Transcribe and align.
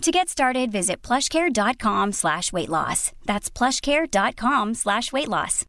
To 0.00 0.10
get 0.10 0.30
started, 0.30 0.72
visit 0.72 1.02
plushcare.com 1.02 2.12
slash 2.12 2.54
weight 2.54 2.70
loss. 2.70 3.12
That's 3.26 3.50
plushcare.com 3.50 4.72
slash 4.72 5.12
weight 5.12 5.28
loss. 5.28 5.66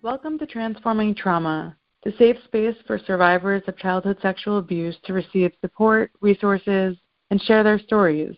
Welcome 0.00 0.38
to 0.38 0.46
Transforming 0.46 1.14
Trauma, 1.14 1.76
the 2.04 2.12
safe 2.18 2.36
space 2.44 2.74
for 2.86 2.98
survivors 2.98 3.62
of 3.68 3.76
childhood 3.78 4.18
sexual 4.20 4.58
abuse 4.58 4.96
to 5.04 5.12
receive 5.12 5.52
support, 5.60 6.10
resources, 6.20 6.96
and 7.30 7.40
share 7.42 7.62
their 7.62 7.78
stories. 7.78 8.34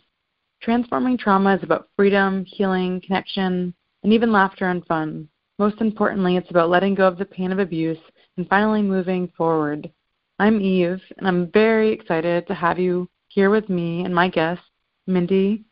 Transforming 0.62 1.16
trauma 1.16 1.56
is 1.56 1.62
about 1.62 1.88
freedom, 1.96 2.44
healing, 2.46 3.00
connection, 3.06 3.74
and 4.02 4.12
even 4.12 4.32
laughter 4.32 4.68
and 4.68 4.84
fun. 4.86 5.28
Most 5.58 5.80
importantly, 5.80 6.36
it's 6.36 6.50
about 6.50 6.68
letting 6.68 6.94
go 6.94 7.06
of 7.06 7.16
the 7.16 7.24
pain 7.24 7.52
of 7.52 7.58
abuse 7.58 7.98
and 8.36 8.48
finally 8.48 8.82
moving 8.82 9.28
forward. 9.36 9.90
I'm 10.38 10.60
Eve, 10.60 11.00
and 11.16 11.26
I'm 11.26 11.50
very 11.52 11.90
excited 11.90 12.46
to 12.46 12.54
have 12.54 12.78
you 12.78 13.08
here 13.28 13.50
with 13.50 13.68
me 13.70 14.04
and 14.04 14.14
my 14.14 14.28
guest, 14.28 14.60
Mindy, 15.06 15.64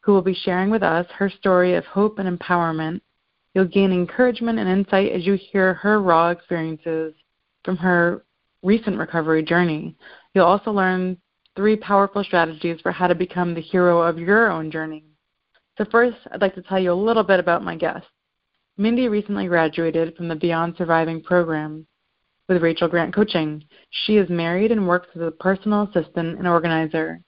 who 0.00 0.12
will 0.12 0.22
be 0.22 0.34
sharing 0.34 0.70
with 0.70 0.82
us 0.82 1.06
her 1.16 1.30
story 1.30 1.74
of 1.74 1.84
hope 1.86 2.18
and 2.18 2.38
empowerment. 2.38 3.00
You'll 3.54 3.64
gain 3.64 3.92
encouragement 3.92 4.58
and 4.58 4.68
insight 4.68 5.12
as 5.12 5.26
you 5.26 5.34
hear 5.34 5.74
her 5.74 6.00
raw 6.00 6.28
experiences 6.30 7.14
from 7.64 7.76
her 7.76 8.24
recent 8.62 8.98
recovery 8.98 9.42
journey. 9.42 9.96
You'll 10.34 10.46
also 10.46 10.70
learn 10.70 11.18
three 11.56 11.76
powerful 11.76 12.24
strategies 12.24 12.80
for 12.80 12.92
how 12.92 13.06
to 13.06 13.14
become 13.14 13.54
the 13.54 13.60
hero 13.60 14.00
of 14.00 14.18
your 14.18 14.50
own 14.50 14.70
journey. 14.70 15.04
So, 15.78 15.84
first, 15.90 16.16
I'd 16.30 16.40
like 16.40 16.54
to 16.54 16.62
tell 16.62 16.78
you 16.78 16.92
a 16.92 16.94
little 16.94 17.24
bit 17.24 17.40
about 17.40 17.64
my 17.64 17.76
guest. 17.76 18.06
Mindy 18.76 19.08
recently 19.08 19.46
graduated 19.46 20.16
from 20.16 20.28
the 20.28 20.34
Beyond 20.34 20.74
Surviving 20.76 21.22
program 21.22 21.86
with 22.48 22.62
Rachel 22.62 22.88
Grant 22.88 23.14
Coaching. 23.14 23.64
She 23.90 24.16
is 24.16 24.28
married 24.28 24.72
and 24.72 24.88
works 24.88 25.08
as 25.14 25.22
a 25.22 25.30
personal 25.30 25.82
assistant 25.82 26.38
and 26.38 26.48
organizer. 26.48 27.20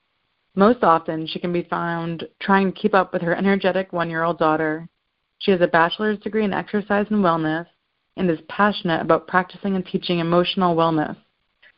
Most 0.56 0.82
often, 0.82 1.26
she 1.26 1.38
can 1.38 1.52
be 1.52 1.64
found 1.64 2.26
trying 2.40 2.72
to 2.72 2.80
keep 2.80 2.94
up 2.94 3.12
with 3.12 3.22
her 3.22 3.34
energetic 3.34 3.92
one 3.92 4.10
year 4.10 4.22
old 4.22 4.38
daughter. 4.38 4.88
She 5.38 5.50
has 5.50 5.60
a 5.60 5.66
bachelor's 5.66 6.18
degree 6.20 6.44
in 6.44 6.52
exercise 6.52 7.06
and 7.10 7.24
wellness 7.24 7.66
and 8.16 8.30
is 8.30 8.38
passionate 8.48 9.00
about 9.00 9.26
practicing 9.26 9.74
and 9.76 9.84
teaching 9.86 10.18
emotional 10.18 10.76
wellness. 10.76 11.16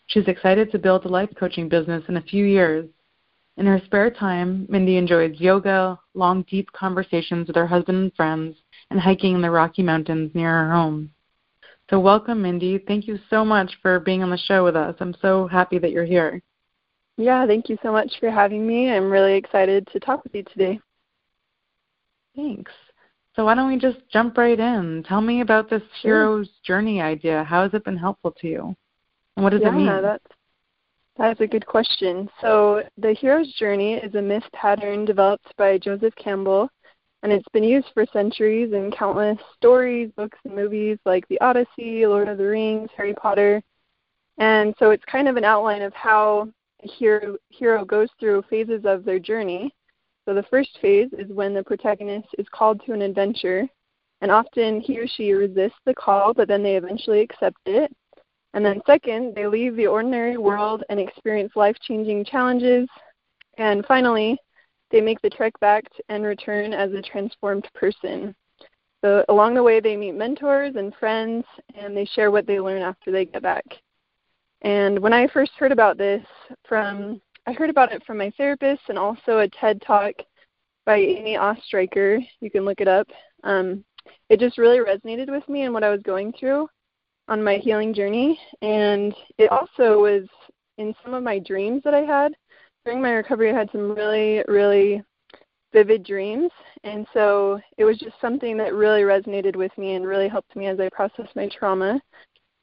She's 0.07 0.29
excited 0.29 0.71
to 0.71 0.79
build 0.79 1.05
a 1.05 1.09
life 1.09 1.31
coaching 1.39 1.69
business 1.69 2.05
in 2.09 2.17
a 2.17 2.23
few 2.23 2.45
years. 2.45 2.89
In 3.57 3.67
her 3.67 3.81
spare 3.87 4.11
time, 4.11 4.67
Mindy 4.69 4.99
enjoys 4.99 5.41
yoga, 5.41 5.99
long, 6.15 6.43
deep 6.43 6.71
conversations 6.73 7.47
with 7.47 7.57
her 7.57 7.67
husband 7.67 7.99
and 7.99 8.15
friends, 8.15 8.57
and 8.91 9.01
hiking 9.01 9.35
in 9.35 9.41
the 9.41 9.51
Rocky 9.51 9.83
Mountains 9.83 10.31
near 10.35 10.51
her 10.51 10.73
home. 10.73 11.11
So, 11.89 11.99
welcome, 11.99 12.43
Mindy. 12.43 12.79
Thank 12.79 13.07
you 13.07 13.19
so 13.31 13.45
much 13.45 13.73
for 13.81 14.01
being 14.01 14.23
on 14.23 14.31
the 14.31 14.37
show 14.37 14.65
with 14.65 14.77
us. 14.77 14.97
I'm 15.01 15.15
so 15.23 15.47
happy 15.47 15.79
that 15.79 15.91
you're 15.91 16.05
here. 16.05 16.43
Yeah, 17.17 17.47
thank 17.47 17.69
you 17.69 17.79
so 17.83 17.93
much 17.93 18.13
for 18.21 18.31
having 18.31 18.67
me. 18.67 18.91
I'm 18.91 19.11
really 19.11 19.35
excited 19.35 19.89
to 19.93 20.01
talk 20.01 20.23
with 20.23 20.35
you 20.35 20.43
today. 20.43 20.81
Thanks. 22.35 22.73
So 23.37 23.45
why 23.45 23.55
don't 23.55 23.69
we 23.69 23.79
just 23.79 23.99
jump 24.11 24.39
right 24.39 24.59
in? 24.59 25.05
Tell 25.07 25.21
me 25.21 25.43
about 25.43 25.69
this 25.69 25.83
hero's 26.01 26.49
journey 26.65 27.03
idea. 27.03 27.45
How 27.45 27.63
has 27.63 27.75
it 27.75 27.85
been 27.85 27.99
helpful 27.99 28.35
to 28.41 28.49
you? 28.49 28.75
And 29.37 29.45
what 29.45 29.51
does 29.51 29.61
yeah, 29.61 29.69
it 29.69 29.73
mean? 29.73 29.87
That's, 29.87 30.25
that's 31.19 31.41
a 31.43 31.47
good 31.47 31.67
question. 31.67 32.31
So 32.41 32.83
the 32.97 33.13
hero's 33.13 33.53
journey 33.53 33.95
is 33.95 34.15
a 34.15 34.23
myth 34.23 34.45
pattern 34.55 35.05
developed 35.05 35.55
by 35.59 35.77
Joseph 35.77 36.15
Campbell, 36.17 36.71
and 37.23 37.31
it's 37.31 37.49
been 37.53 37.63
used 37.63 37.89
for 37.93 38.07
centuries 38.11 38.73
in 38.73 38.91
countless 38.91 39.39
stories, 39.55 40.11
books, 40.17 40.39
and 40.45 40.57
movies 40.57 40.99
like 41.05 41.29
The 41.29 41.41
Odyssey, 41.43 42.07
Lord 42.07 42.29
of 42.29 42.39
the 42.39 42.47
Rings, 42.47 42.89
Harry 42.97 43.13
Potter. 43.13 43.63
And 44.39 44.75
so 44.79 44.93
it's 44.93 45.05
kind 45.05 45.29
of 45.29 45.37
an 45.37 45.45
outline 45.45 45.83
of 45.83 45.93
how 45.93 46.49
a 46.83 46.89
hero, 46.89 47.37
hero 47.51 47.85
goes 47.85 48.09
through 48.19 48.45
phases 48.49 48.87
of 48.87 49.05
their 49.05 49.19
journey 49.19 49.75
so 50.27 50.35
the 50.35 50.43
first 50.45 50.79
phase 50.83 51.09
is 51.17 51.31
when 51.31 51.55
the 51.55 51.63
protagonist 51.63 52.29
is 52.37 52.47
called 52.51 52.83
to 52.85 52.93
an 52.93 53.03
adventure, 53.03 53.67
and 54.21 54.31
often 54.31 54.81
he 54.81 54.99
or 54.99 55.07
she 55.07 55.33
resists 55.33 55.79
the 55.85 55.95
call, 55.95 56.35
but 56.35 56.49
then 56.49 56.63
they 56.63 56.77
eventually 56.77 57.21
accept 57.21 57.61
it. 57.67 57.95
And 58.55 58.65
then 58.65 58.83
second, 58.87 59.35
they 59.35 59.47
leave 59.47 59.77
the 59.77 59.87
ordinary 59.87 60.37
world 60.37 60.83
and 60.89 60.99
experience 60.99 61.53
life-changing 61.55 62.25
challenges. 62.25 62.89
And 63.59 63.85
finally, 63.87 64.37
they 64.91 65.01
make 65.01 65.21
the 65.21 65.31
trek 65.31 65.53
back 65.61 65.85
and 66.09 66.25
return 66.25 66.73
as 66.73 66.93
a 66.93 67.03
transformed 67.03 67.69
person. 67.75 68.35
So 69.05 69.25
along 69.29 69.55
the 69.55 69.63
way, 69.63 69.79
they 69.79 69.97
meet 69.97 70.13
mentors 70.13 70.75
and 70.77 70.95
friends, 70.95 71.45
and 71.75 71.97
they 71.97 72.07
share 72.07 72.31
what 72.31 72.47
they 72.47 72.59
learn 72.59 72.83
after 72.83 73.13
they 73.13 73.27
get 73.27 73.43
back. 73.43 73.65
And 74.63 74.99
when 74.99 75.13
I 75.13 75.29
first 75.29 75.53
heard 75.59 75.71
about 75.71 75.99
this 75.99 76.25
from 76.67 77.21
I 77.49 77.53
heard 77.53 77.71
about 77.71 77.93
it 77.93 78.05
from 78.05 78.19
my 78.19 78.33
therapist 78.37 78.83
and 78.89 78.99
also 78.99 79.39
a 79.39 79.49
TED 79.49 79.81
talk 79.83 80.15
by 80.85 80.97
Amy 80.97 81.37
Oestreicher. 81.37 82.19
You 82.41 82.51
can 82.51 82.65
look 82.65 82.81
it 82.81 82.89
up. 82.89 83.07
Um, 83.45 83.85
it 84.29 84.41
just 84.41 84.59
really 84.59 84.79
resonated 84.79 85.31
with 85.31 85.49
me 85.49 85.63
and 85.63 85.73
what 85.73 85.85
I 85.85 85.91
was 85.91 86.03
going 86.03 86.33
through 86.33 86.69
on 87.29 87.43
my 87.43 87.59
healing 87.59 87.95
journey. 87.95 88.39
And 88.63 89.15
it 89.39 89.53
also 89.53 90.01
was 90.01 90.27
in 90.79 90.93
some 91.05 91.15
of 91.15 91.23
my 91.23 91.39
dreams 91.39 91.83
that 91.85 91.95
I 91.95 92.01
had. 92.01 92.35
During 92.85 93.01
my 93.01 93.13
recovery, 93.13 93.53
I 93.53 93.57
had 93.57 93.71
some 93.71 93.93
really, 93.93 94.43
really 94.49 95.03
vivid 95.73 96.05
dreams. 96.05 96.51
And 96.83 97.07
so 97.15 97.61
it 97.79 97.85
was 97.85 97.99
just 97.99 98.21
something 98.21 98.57
that 98.57 98.75
really 98.75 99.03
resonated 99.03 99.55
with 99.55 99.77
me 99.79 99.95
and 99.95 100.05
really 100.05 100.29
helped 100.29 100.57
me 100.57 100.67
as 100.67 100.81
I 100.81 100.89
processed 100.89 101.37
my 101.37 101.49
trauma. 101.49 102.01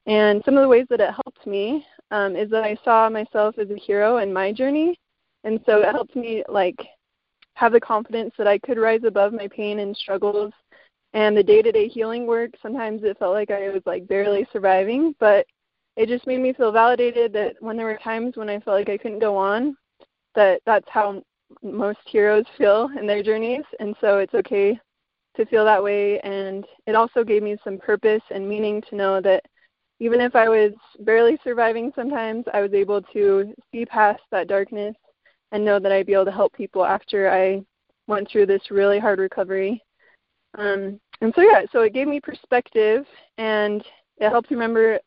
And 0.08 0.42
some 0.44 0.58
of 0.58 0.62
the 0.62 0.68
ways 0.68 0.88
that 0.90 1.00
it 1.00 1.14
helped 1.14 1.48
me 1.48 1.86
um, 2.14 2.36
is 2.36 2.50
that 2.52 2.64
I 2.64 2.78
saw 2.86 3.10
myself 3.10 3.58
as 3.58 3.72
a 3.72 3.76
hero 3.76 4.18
in 4.18 4.32
my 4.32 4.54
journey, 4.54 5.00
and 5.44 5.60
so 5.66 5.82
it 5.82 5.92
helped 5.92 6.16
me 6.16 6.44
like 6.48 6.78
have 7.56 7.72
the 7.72 7.80
confidence 7.80 8.34
that 8.38 8.48
I 8.48 8.60
could 8.60 8.78
rise 8.78 9.04
above 9.04 9.34
my 9.34 9.48
pain 9.48 9.80
and 9.80 9.98
struggles. 9.98 10.54
And 11.14 11.36
the 11.36 11.44
day-to-day 11.44 11.88
healing 11.88 12.28
work, 12.28 12.52
sometimes 12.62 13.04
it 13.04 13.18
felt 13.18 13.34
like 13.34 13.50
I 13.50 13.70
was 13.70 13.82
like 13.88 14.08
barely 14.08 14.48
surviving, 14.54 15.16
but 15.20 15.48
it 15.96 16.08
just 16.08 16.28
made 16.28 16.40
me 16.40 16.54
feel 16.54 16.72
validated 16.72 17.34
that 17.34 17.56
when 17.60 17.78
there 17.78 17.88
were 17.88 17.98
times 17.98 18.38
when 18.38 18.50
I 18.50 18.60
felt 18.60 18.78
like 18.78 18.90
I 18.90 18.98
couldn't 18.98 19.20
go 19.20 19.36
on, 19.36 19.76
that 20.36 20.62
that's 20.68 20.90
how 20.90 21.24
most 21.64 22.00
heroes 22.06 22.46
feel 22.60 22.90
in 22.98 23.08
their 23.08 23.24
journeys, 23.24 23.64
and 23.80 23.96
so 24.00 24.20
it's 24.20 24.36
okay 24.36 24.80
to 25.36 25.46
feel 25.48 25.66
that 25.66 25.84
way. 25.84 26.20
And 26.20 26.64
it 26.86 26.94
also 26.94 27.24
gave 27.24 27.42
me 27.42 27.58
some 27.64 27.80
purpose 27.80 28.22
and 28.30 28.48
meaning 28.48 28.84
to 28.90 28.96
know 28.96 29.20
that 29.22 29.44
even 30.04 30.20
if 30.20 30.36
I 30.36 30.50
was 30.50 30.74
barely 31.00 31.40
surviving 31.46 31.94
sometimes, 31.96 32.44
I 32.54 32.60
was 32.60 32.74
able 32.74 33.02
to 33.14 33.54
see 33.72 33.86
past 33.86 34.22
that 34.32 34.50
darkness 34.50 34.96
and 35.54 35.64
know 35.64 35.80
that 35.80 35.94
I'd 35.94 36.06
be 36.06 36.14
able 36.14 36.26
to 36.26 36.32
help 36.32 36.52
people 36.52 36.84
after 36.84 37.32
I 37.32 37.64
went 38.08 38.30
through 38.30 38.48
this 38.48 38.70
really 38.70 39.00
hard 39.00 39.20
recovery. 39.20 39.82
Um, 40.58 41.00
and 41.22 41.34
so 41.34 41.42
yeah, 41.42 41.62
so 41.72 41.84
it 41.84 41.94
gave 41.94 42.10
me 42.10 42.20
perspective 42.20 43.06
and 43.38 43.82
it 44.18 44.30
helped 44.30 44.52
remember 44.52 45.00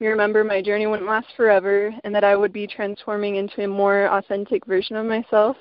me 0.00 0.08
remember 0.08 0.42
my 0.42 0.60
journey 0.60 0.88
wouldn't 0.88 1.08
last 1.08 1.28
forever 1.36 1.94
and 2.02 2.12
that 2.12 2.24
I 2.24 2.34
would 2.34 2.52
be 2.52 2.66
transforming 2.66 3.36
into 3.36 3.62
a 3.62 3.68
more 3.68 4.06
authentic 4.06 4.66
version 4.66 4.96
of 4.96 5.06
myself. 5.06 5.56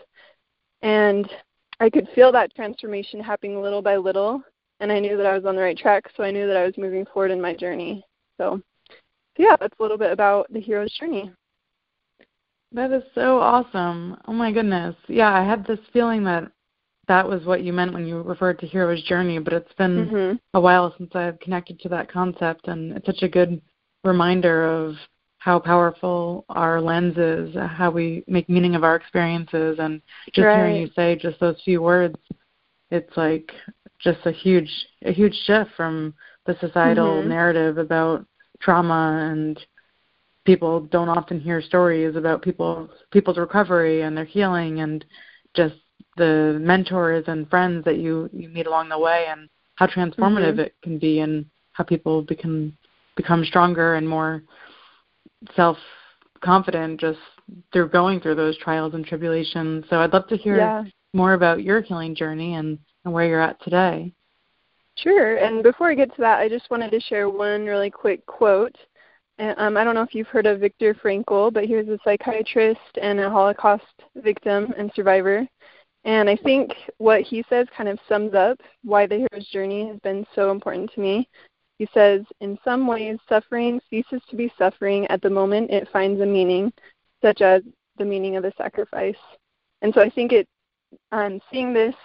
And 0.82 1.30
I 1.80 1.92
could 1.92 2.08
feel 2.16 2.32
that 2.32 2.56
transformation 2.56 3.20
happening 3.20 3.62
little 3.62 3.84
by 3.84 3.98
little 3.98 4.42
and 4.80 4.92
I 4.92 5.00
knew 5.00 5.16
that 5.16 5.28
I 5.28 5.36
was 5.36 5.46
on 5.46 5.56
the 5.56 5.62
right 5.62 5.78
track, 5.78 6.06
so 6.16 6.24
I 6.24 6.32
knew 6.32 6.48
that 6.48 6.58
I 6.58 6.66
was 6.66 6.78
moving 6.78 7.06
forward 7.06 7.30
in 7.30 7.40
my 7.40 7.54
journey. 7.54 8.04
So, 8.40 8.56
so 8.56 8.62
yeah, 9.40 9.56
that's 9.58 9.80
a 9.80 9.82
little 9.82 9.98
bit 9.98 10.12
about 10.12 10.52
the 10.52 10.60
hero's 10.60 10.92
journey. 11.00 11.32
That 12.74 12.92
is 12.92 13.04
so 13.16 13.40
awesome. 13.40 14.18
Oh 14.28 14.34
my 14.34 14.52
goodness. 14.52 14.96
Yeah, 15.08 15.34
I 15.34 15.44
had 15.44 15.66
this 15.66 15.80
feeling 15.94 16.26
that 16.26 16.52
that 17.08 17.28
was 17.28 17.44
what 17.46 17.64
you 17.64 17.74
meant 17.74 17.94
when 17.94 18.06
you 18.06 18.22
referred 18.22 18.60
to 18.60 18.68
hero's 18.68 19.02
journey, 19.04 19.40
but 19.40 19.54
it's 19.54 19.74
been 19.78 20.06
mm-hmm. 20.06 20.36
a 20.54 20.62
while 20.62 20.94
since 20.98 21.10
I've 21.16 21.40
connected 21.40 21.80
to 21.80 21.90
that 21.90 22.12
concept 22.12 22.68
and 22.68 22.96
it's 22.96 23.06
such 23.06 23.24
a 23.24 23.30
good 23.30 23.62
reminder 24.04 24.70
of 24.70 24.96
how 25.38 25.58
powerful 25.58 26.44
our 26.50 26.82
lens 26.82 27.18
is, 27.18 27.56
how 27.56 27.90
we 27.90 28.26
make 28.28 28.50
meaning 28.50 28.76
of 28.76 28.84
our 28.84 28.98
experiences 28.98 29.78
and 29.80 30.02
just 30.34 30.46
right. 30.46 30.58
hearing 30.58 30.82
you 30.82 30.90
say 30.98 31.16
just 31.16 31.40
those 31.40 31.60
few 31.64 31.82
words, 31.82 32.18
it's 32.92 33.16
like 33.16 33.52
just 34.00 34.20
a 34.26 34.32
huge 34.32 34.70
a 35.06 35.14
huge 35.14 35.36
shift 35.46 35.72
from 35.78 36.14
the 36.46 36.58
societal 36.60 37.20
mm-hmm. 37.20 37.30
narrative 37.30 37.78
about 37.78 38.26
trauma 38.62 39.30
and 39.32 39.60
people 40.46 40.82
don't 40.82 41.10
often 41.10 41.40
hear 41.40 41.62
stories 41.62 42.16
about 42.16 42.42
people 42.42 42.90
people's 43.12 43.38
recovery 43.38 44.02
and 44.02 44.16
their 44.16 44.26
healing 44.26 44.82
and 44.82 45.06
just 45.56 45.76
the 46.18 46.58
mentors 46.62 47.24
and 47.28 47.50
friends 47.50 47.84
that 47.86 47.98
you 47.98 48.30
you 48.34 48.50
meet 48.50 48.68
along 48.68 48.90
the 48.90 49.00
way 49.00 49.26
and 49.30 49.50
how 49.76 49.86
transformative 49.86 50.54
mm-hmm. 50.54 50.60
it 50.62 50.76
can 50.84 50.98
be 50.98 51.20
and 51.20 51.46
how 51.74 51.84
people 51.84 52.22
become 52.24 52.76
become 53.16 53.44
stronger 53.46 53.96
and 53.96 54.08
more 54.08 54.44
self 55.56 55.78
confident 56.42 57.00
just 57.00 57.20
through 57.74 57.90
going 57.90 58.20
through 58.20 58.36
those 58.36 58.58
trials 58.58 58.94
and 58.94 59.06
tribulations. 59.06 59.86
So 59.90 60.00
I'd 60.00 60.14
love 60.14 60.28
to 60.28 60.38
hear 60.38 60.58
yeah. 60.58 60.84
more 61.14 61.34
about 61.34 61.64
your 61.64 61.82
healing 61.82 62.16
journey 62.16 62.56
and, 62.56 62.80
and 63.04 63.14
where 63.14 63.28
you're 63.28 63.42
at 63.42 63.62
today. 63.64 64.14
Sure. 65.04 65.38
And 65.38 65.64
before 65.64 65.90
I 65.90 65.96
get 65.96 66.14
to 66.16 66.22
that, 66.22 66.40
I 66.40 66.50
just 66.50 66.70
wanted 66.70 66.92
to 66.92 67.00
share 67.00 67.30
one 67.30 67.66
really 67.66 67.90
quick 67.90 68.26
quote. 68.26 68.76
Um, 69.38 69.78
I 69.78 69.84
don't 69.86 69.96
know 69.96 70.02
if 70.02 70.14
you've 70.14 70.28
heard 70.28 70.46
of 70.46 70.60
Viktor 70.60 70.94
Frankl, 70.94 71.54
but 71.54 71.64
he 71.64 71.76
was 71.76 71.88
a 71.88 71.98
psychiatrist 72.04 72.98
and 73.02 73.20
a 73.20 73.30
Holocaust 73.30 73.86
victim 74.18 74.74
and 74.78 74.92
survivor. 74.94 75.48
And 76.04 76.30
I 76.30 76.36
think 76.36 76.72
what 76.98 77.22
he 77.22 77.44
says 77.50 77.68
kind 77.76 77.88
of 77.88 78.00
sums 78.08 78.34
up 78.34 78.60
why 78.84 79.06
the 79.06 79.18
hero's 79.18 79.48
journey 79.48 79.88
has 79.88 80.00
been 80.00 80.26
so 80.36 80.52
important 80.52 80.92
to 80.94 81.00
me. 81.00 81.30
He 81.78 81.88
says, 81.94 82.22
In 82.42 82.58
some 82.66 82.86
ways, 82.86 83.18
suffering 83.30 83.80
ceases 83.90 84.22
to 84.30 84.36
be 84.36 84.52
suffering 84.58 85.08
at 85.08 85.22
the 85.22 85.30
moment 85.30 85.72
it 85.72 85.88
finds 85.94 86.20
a 86.20 86.26
meaning, 86.26 86.74
such 87.22 87.42
as 87.42 87.62
the 87.98 88.06
meaning 88.06 88.36
of 88.36 88.44
the 88.44 88.54
sacrifice. 88.58 89.16
And 89.82 89.94
so 89.94 90.02
I 90.02 90.10
think 90.10 90.34
it, 90.34 90.48
um, 91.14 91.40
seeing 91.52 91.74
this 91.74 91.96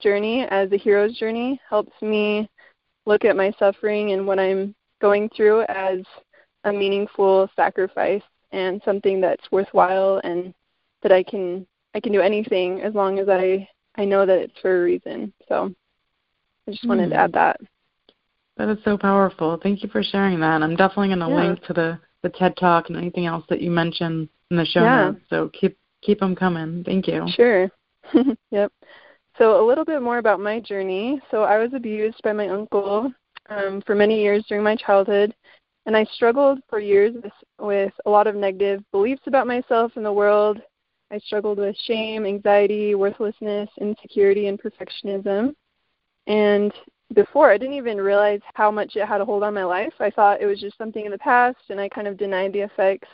journey 0.00 0.46
as 0.50 0.70
a 0.72 0.76
hero's 0.76 1.16
journey 1.18 1.60
helps 1.68 1.92
me 2.02 2.48
look 3.06 3.24
at 3.24 3.36
my 3.36 3.52
suffering 3.58 4.12
and 4.12 4.26
what 4.26 4.38
I'm 4.38 4.74
going 5.00 5.28
through 5.36 5.62
as 5.62 6.00
a 6.64 6.72
meaningful 6.72 7.48
sacrifice 7.54 8.22
and 8.52 8.80
something 8.84 9.20
that's 9.20 9.50
worthwhile 9.50 10.20
and 10.24 10.54
that 11.02 11.12
I 11.12 11.22
can 11.22 11.66
I 11.94 12.00
can 12.00 12.12
do 12.12 12.20
anything 12.20 12.80
as 12.80 12.94
long 12.94 13.18
as 13.18 13.28
I 13.28 13.68
I 13.96 14.04
know 14.04 14.26
that 14.26 14.38
it's 14.38 14.58
for 14.60 14.80
a 14.80 14.84
reason. 14.84 15.32
So 15.48 15.72
I 16.66 16.70
just 16.70 16.86
wanted 16.86 17.08
mm. 17.08 17.10
to 17.10 17.16
hmm. 17.16 17.22
add 17.22 17.32
that. 17.34 17.60
That 18.56 18.68
is 18.68 18.78
so 18.84 18.96
powerful. 18.96 19.58
Thank 19.62 19.82
you 19.82 19.88
for 19.88 20.02
sharing 20.02 20.40
that. 20.40 20.62
I'm 20.62 20.76
definitely 20.76 21.08
going 21.08 21.20
to 21.20 21.28
yeah. 21.28 21.48
link 21.48 21.64
to 21.64 21.72
the 21.72 21.98
the 22.22 22.30
TED 22.30 22.56
Talk 22.56 22.88
and 22.88 22.96
anything 22.96 23.26
else 23.26 23.44
that 23.50 23.60
you 23.60 23.70
mentioned 23.70 24.28
in 24.50 24.56
the 24.56 24.64
show 24.64 24.82
yeah. 24.82 25.04
notes. 25.04 25.20
So 25.28 25.50
keep 25.50 25.76
keep 26.02 26.20
them 26.20 26.34
coming. 26.34 26.82
Thank 26.84 27.06
you. 27.06 27.26
Sure. 27.28 27.70
yep. 28.50 28.72
So 29.36 29.64
a 29.64 29.66
little 29.66 29.84
bit 29.84 30.00
more 30.02 30.18
about 30.18 30.40
my 30.40 30.60
journey. 30.60 31.20
So 31.30 31.42
I 31.42 31.58
was 31.58 31.74
abused 31.74 32.20
by 32.22 32.32
my 32.32 32.48
uncle 32.48 33.12
um, 33.48 33.82
for 33.84 33.94
many 33.94 34.20
years 34.20 34.44
during 34.48 34.62
my 34.64 34.76
childhood, 34.76 35.34
and 35.86 35.96
I 35.96 36.04
struggled 36.04 36.60
for 36.68 36.78
years 36.78 37.14
with, 37.22 37.32
with 37.58 37.92
a 38.06 38.10
lot 38.10 38.26
of 38.26 38.36
negative 38.36 38.82
beliefs 38.92 39.22
about 39.26 39.46
myself 39.46 39.92
and 39.96 40.04
the 40.04 40.12
world 40.12 40.60
I 41.10 41.18
struggled 41.18 41.58
with 41.58 41.76
shame, 41.84 42.26
anxiety, 42.26 42.94
worthlessness, 42.94 43.68
insecurity, 43.80 44.48
and 44.48 44.60
perfectionism. 44.60 45.54
And 46.26 46.72
before, 47.14 47.50
I 47.50 47.58
didn't 47.58 47.76
even 47.76 48.00
realize 48.00 48.40
how 48.54 48.70
much 48.70 48.96
it 48.96 49.06
had 49.06 49.20
a 49.20 49.24
hold 49.24 49.42
on 49.42 49.54
my 49.54 49.64
life. 49.64 49.92
I 50.00 50.10
thought 50.10 50.40
it 50.40 50.46
was 50.46 50.60
just 50.60 50.78
something 50.78 51.04
in 51.04 51.12
the 51.12 51.18
past, 51.18 51.58
and 51.68 51.80
I 51.80 51.88
kind 51.88 52.08
of 52.08 52.16
denied 52.16 52.52
the 52.52 52.60
effects. 52.60 53.08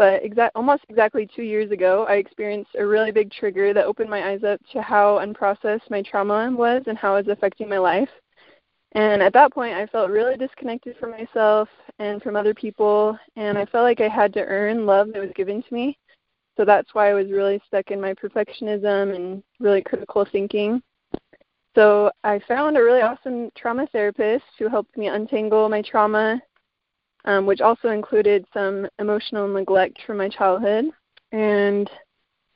But 0.00 0.24
exact, 0.24 0.56
almost 0.56 0.84
exactly 0.88 1.26
two 1.26 1.42
years 1.42 1.72
ago, 1.72 2.06
I 2.08 2.14
experienced 2.14 2.70
a 2.78 2.86
really 2.86 3.10
big 3.10 3.30
trigger 3.30 3.74
that 3.74 3.84
opened 3.84 4.08
my 4.08 4.30
eyes 4.30 4.42
up 4.44 4.58
to 4.72 4.80
how 4.80 5.18
unprocessed 5.18 5.90
my 5.90 6.00
trauma 6.00 6.50
was 6.50 6.84
and 6.86 6.96
how 6.96 7.16
it 7.16 7.26
was 7.26 7.36
affecting 7.36 7.68
my 7.68 7.76
life. 7.76 8.08
And 8.92 9.22
at 9.22 9.34
that 9.34 9.52
point, 9.52 9.76
I 9.76 9.84
felt 9.86 10.08
really 10.08 10.38
disconnected 10.38 10.96
from 10.96 11.10
myself 11.10 11.68
and 11.98 12.22
from 12.22 12.34
other 12.34 12.54
people, 12.54 13.18
and 13.36 13.58
I 13.58 13.66
felt 13.66 13.84
like 13.84 14.00
I 14.00 14.08
had 14.08 14.32
to 14.32 14.42
earn 14.42 14.86
love 14.86 15.12
that 15.12 15.20
was 15.20 15.32
given 15.34 15.62
to 15.62 15.74
me. 15.74 15.98
So 16.56 16.64
that's 16.64 16.94
why 16.94 17.10
I 17.10 17.14
was 17.14 17.30
really 17.30 17.60
stuck 17.66 17.90
in 17.90 18.00
my 18.00 18.14
perfectionism 18.14 19.14
and 19.14 19.42
really 19.58 19.82
critical 19.82 20.24
thinking. 20.24 20.82
So 21.74 22.10
I 22.24 22.38
found 22.48 22.78
a 22.78 22.82
really 22.82 23.02
awesome 23.02 23.50
trauma 23.54 23.86
therapist 23.88 24.46
who 24.58 24.70
helped 24.70 24.96
me 24.96 25.08
untangle 25.08 25.68
my 25.68 25.82
trauma, 25.82 26.40
um, 27.24 27.46
which 27.46 27.60
also 27.60 27.88
included 27.88 28.44
some 28.52 28.86
emotional 28.98 29.48
neglect 29.48 29.98
from 30.06 30.18
my 30.18 30.28
childhood. 30.28 30.86
And 31.32 31.88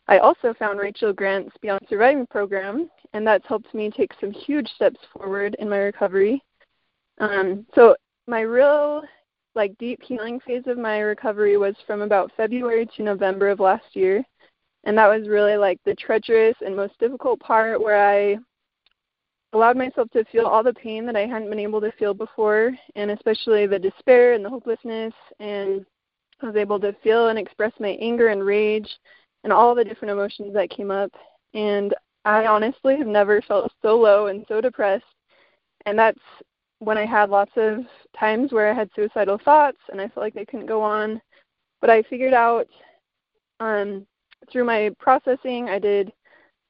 I 0.09 0.19
also 0.19 0.55
found 0.55 0.79
Rachel 0.79 1.13
Grant's 1.13 1.57
Beyond 1.61 1.81
Surviving 1.89 2.27
program, 2.27 2.91
and 3.13 3.27
that's 3.27 3.47
helped 3.47 3.75
me 3.75 3.91
take 3.91 4.13
some 4.21 4.33
huge 4.33 4.69
steps 4.69 5.01
forward 5.13 5.57
in 5.59 5.69
my 5.69 5.79
recovery. 5.79 6.43
Um, 7.19 7.67
so 7.75 7.97
my 8.27 8.41
real 8.41 9.03
like 9.55 9.77
deep 9.79 10.03
healing 10.03 10.41
phase 10.41 10.65
of 10.67 10.79
my 10.79 10.99
recovery 10.99 11.57
was 11.57 11.77
from 11.87 12.03
about 12.03 12.33
February 12.37 12.89
to 12.97 13.03
November 13.03 13.51
of 13.51 13.61
last 13.61 13.85
year. 13.95 14.25
And 14.85 14.99
that 14.99 15.07
was 15.07 15.29
really 15.29 15.57
like 15.57 15.79
the 15.85 15.95
treacherous 15.95 16.57
and 16.61 16.77
most 16.77 16.99
difficult 16.99 17.41
part 17.41 17.81
where 17.81 18.07
I 18.07 18.39
allowed 19.55 19.77
myself 19.77 20.11
to 20.11 20.25
feel 20.27 20.47
all 20.47 20.63
the 20.63 20.75
pain 20.75 21.07
that 21.07 21.17
I 21.17 21.27
hadn't 21.27 21.49
been 21.49 21.61
able 21.61 21.81
to 21.81 21.93
feel 21.93 22.13
before, 22.13 22.73
and 22.97 23.11
especially 23.11 23.67
the 23.67 23.79
despair 23.79 24.35
and 24.35 24.45
the 24.45 24.51
hopelessness. 24.51 25.15
And 25.39 25.87
I 26.43 26.47
was 26.47 26.57
able 26.57 26.81
to 26.81 26.93
feel 27.03 27.29
and 27.29 27.39
express 27.39 27.73
my 27.79 27.91
anger 28.01 28.29
and 28.29 28.45
rage 28.45 28.89
and 29.45 29.53
all 29.53 29.75
the 29.75 29.85
different 29.85 30.13
emotions 30.13 30.53
that 30.55 30.71
came 30.71 30.91
up. 30.91 31.11
And 31.55 31.95
I 32.25 32.47
honestly 32.47 32.97
have 32.97 33.07
never 33.07 33.41
felt 33.43 33.73
so 33.81 33.99
low 33.99 34.27
and 34.27 34.45
so 34.49 34.61
depressed. 34.61 35.05
And 35.87 35.99
that's 35.99 36.21
when 36.81 36.99
I 36.99 37.07
had 37.07 37.31
lots 37.31 37.53
of 37.57 37.81
times 38.19 38.53
where 38.53 38.71
I 38.71 38.75
had 38.75 38.91
suicidal 38.95 39.39
thoughts 39.45 39.79
and 39.91 40.01
I 40.01 40.09
felt 40.09 40.25
like 40.25 40.35
they 40.35 40.45
couldn't 40.45 40.67
go 40.67 40.83
on. 40.83 41.21
But 41.81 41.91
I 41.91 42.03
figured 42.03 42.35
out 42.35 42.67
um, 43.61 44.07
through 44.51 44.65
my 44.65 44.91
processing, 44.99 45.69
I 45.69 45.79
did 45.79 46.13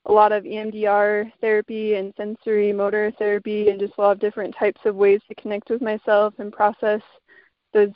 a 0.07 0.13
lot 0.13 0.33
of 0.33 0.45
EMDR 0.45 1.33
therapy 1.41 1.95
and 1.95 2.13
sensory 2.17 2.73
motor 2.73 3.11
therapy 3.19 3.69
and 3.71 3.81
just 3.81 3.95
a 3.97 4.01
lot 4.01 4.13
of 4.13 4.21
different 4.21 4.55
types 4.55 4.81
of 4.85 4.95
ways 4.95 5.21
to 5.29 5.35
connect 5.37 5.71
with 5.71 5.81
myself 5.81 6.35
and 6.39 6.53
process 6.53 7.01
those 7.73 7.91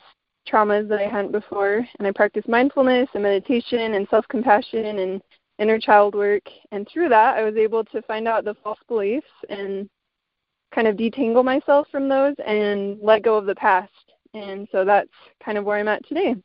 traumas 0.47 0.87
that 0.89 0.99
I 0.99 1.07
hadn't 1.07 1.31
before. 1.31 1.85
And 1.97 2.07
I 2.07 2.11
practice 2.11 2.43
mindfulness 2.47 3.09
and 3.13 3.23
meditation 3.23 3.93
and 3.93 4.07
self 4.09 4.27
compassion 4.27 4.85
and 4.85 5.21
inner 5.59 5.79
child 5.79 6.15
work. 6.15 6.43
And 6.71 6.87
through 6.91 7.09
that, 7.09 7.37
I 7.37 7.43
was 7.43 7.55
able 7.55 7.83
to 7.85 8.01
find 8.03 8.27
out 8.27 8.45
the 8.45 8.55
false 8.63 8.79
beliefs 8.87 9.27
and 9.49 9.89
kind 10.73 10.87
of 10.87 10.95
detangle 10.95 11.43
myself 11.43 11.87
from 11.91 12.07
those 12.07 12.35
and 12.45 12.97
let 13.01 13.23
go 13.23 13.37
of 13.37 13.45
the 13.45 13.55
past. 13.55 13.91
And 14.33 14.67
so 14.71 14.85
that's 14.85 15.09
kind 15.43 15.57
of 15.57 15.65
where 15.65 15.79
I'm 15.79 15.87
at 15.87 16.07
today. 16.07 16.35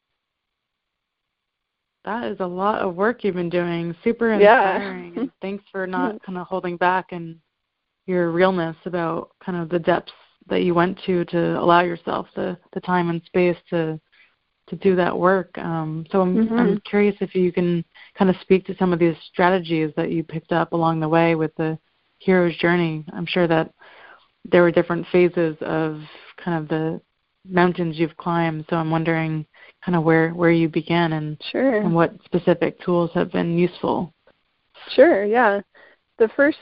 That 2.05 2.25
is 2.25 2.37
a 2.41 2.47
lot 2.47 2.81
of 2.81 2.95
work 2.95 3.25
you've 3.25 3.35
been 3.35 3.49
doing. 3.49 3.95
Super 4.05 4.33
inspiring. 4.33 5.15
Yeah. 5.17 5.25
thanks 5.43 5.65
for 5.73 5.87
not 5.87 6.23
kind 6.23 6.39
of 6.39 6.47
holding 6.47 6.77
back 6.77 7.13
and 7.13 7.39
your 8.07 8.31
realness 8.31 8.77
about 8.85 9.31
kind 9.45 9.57
of 9.57 9.69
the 9.71 9.79
depths 9.79 10.13
that 10.49 10.63
you 10.63 10.75
went 10.75 11.01
to 11.07 11.25
to 11.25 11.59
allow 11.59 11.81
yourself 11.81 12.27
the 12.37 12.59
the 12.75 12.81
time 12.81 13.09
and 13.09 13.23
space 13.25 13.57
to 13.71 13.99
to 14.67 14.77
do 14.77 14.97
that 14.97 15.17
work. 15.17 15.57
Um, 15.59 16.07
so 16.11 16.21
I'm 16.21 16.37
mm-hmm. 16.37 16.59
I'm 16.59 16.81
curious 16.81 17.17
if 17.21 17.35
you 17.35 17.53
can 17.53 17.85
kind 18.19 18.31
of 18.31 18.37
speak 18.43 18.67
to 18.67 18.77
some 18.77 18.93
of 18.93 18.99
these 18.99 19.17
strategies 19.33 19.91
that 19.97 20.11
you 20.11 20.23
picked 20.23 20.53
up 20.53 20.73
along 20.73 21.01
the 21.01 21.09
way 21.09 21.35
with 21.35 21.55
the 21.57 21.79
hero's 22.19 22.57
journey. 22.57 23.05
I'm 23.13 23.27
sure 23.27 23.47
that 23.47 23.73
there 24.45 24.63
were 24.63 24.71
different 24.71 25.07
phases 25.11 25.57
of 25.61 26.01
kind 26.43 26.63
of 26.63 26.69
the 26.69 27.01
mountains 27.47 27.99
you've 27.99 28.17
climbed. 28.17 28.67
So 28.69 28.77
I'm 28.77 28.91
wondering 28.91 29.47
kind 29.85 29.97
of 29.97 30.05
where 30.05 30.31
where 30.31 30.51
you 30.51 30.69
began 30.69 31.13
and 31.15 31.41
sure. 31.51 31.77
and 31.77 31.95
what 31.95 32.15
specific 32.25 32.81
tools 32.81 33.11
have 33.15 33.31
been 33.33 33.59
useful. 33.59 34.13
Sure. 34.91 35.25
Yeah. 35.25 35.61
The 36.19 36.29
first 36.37 36.59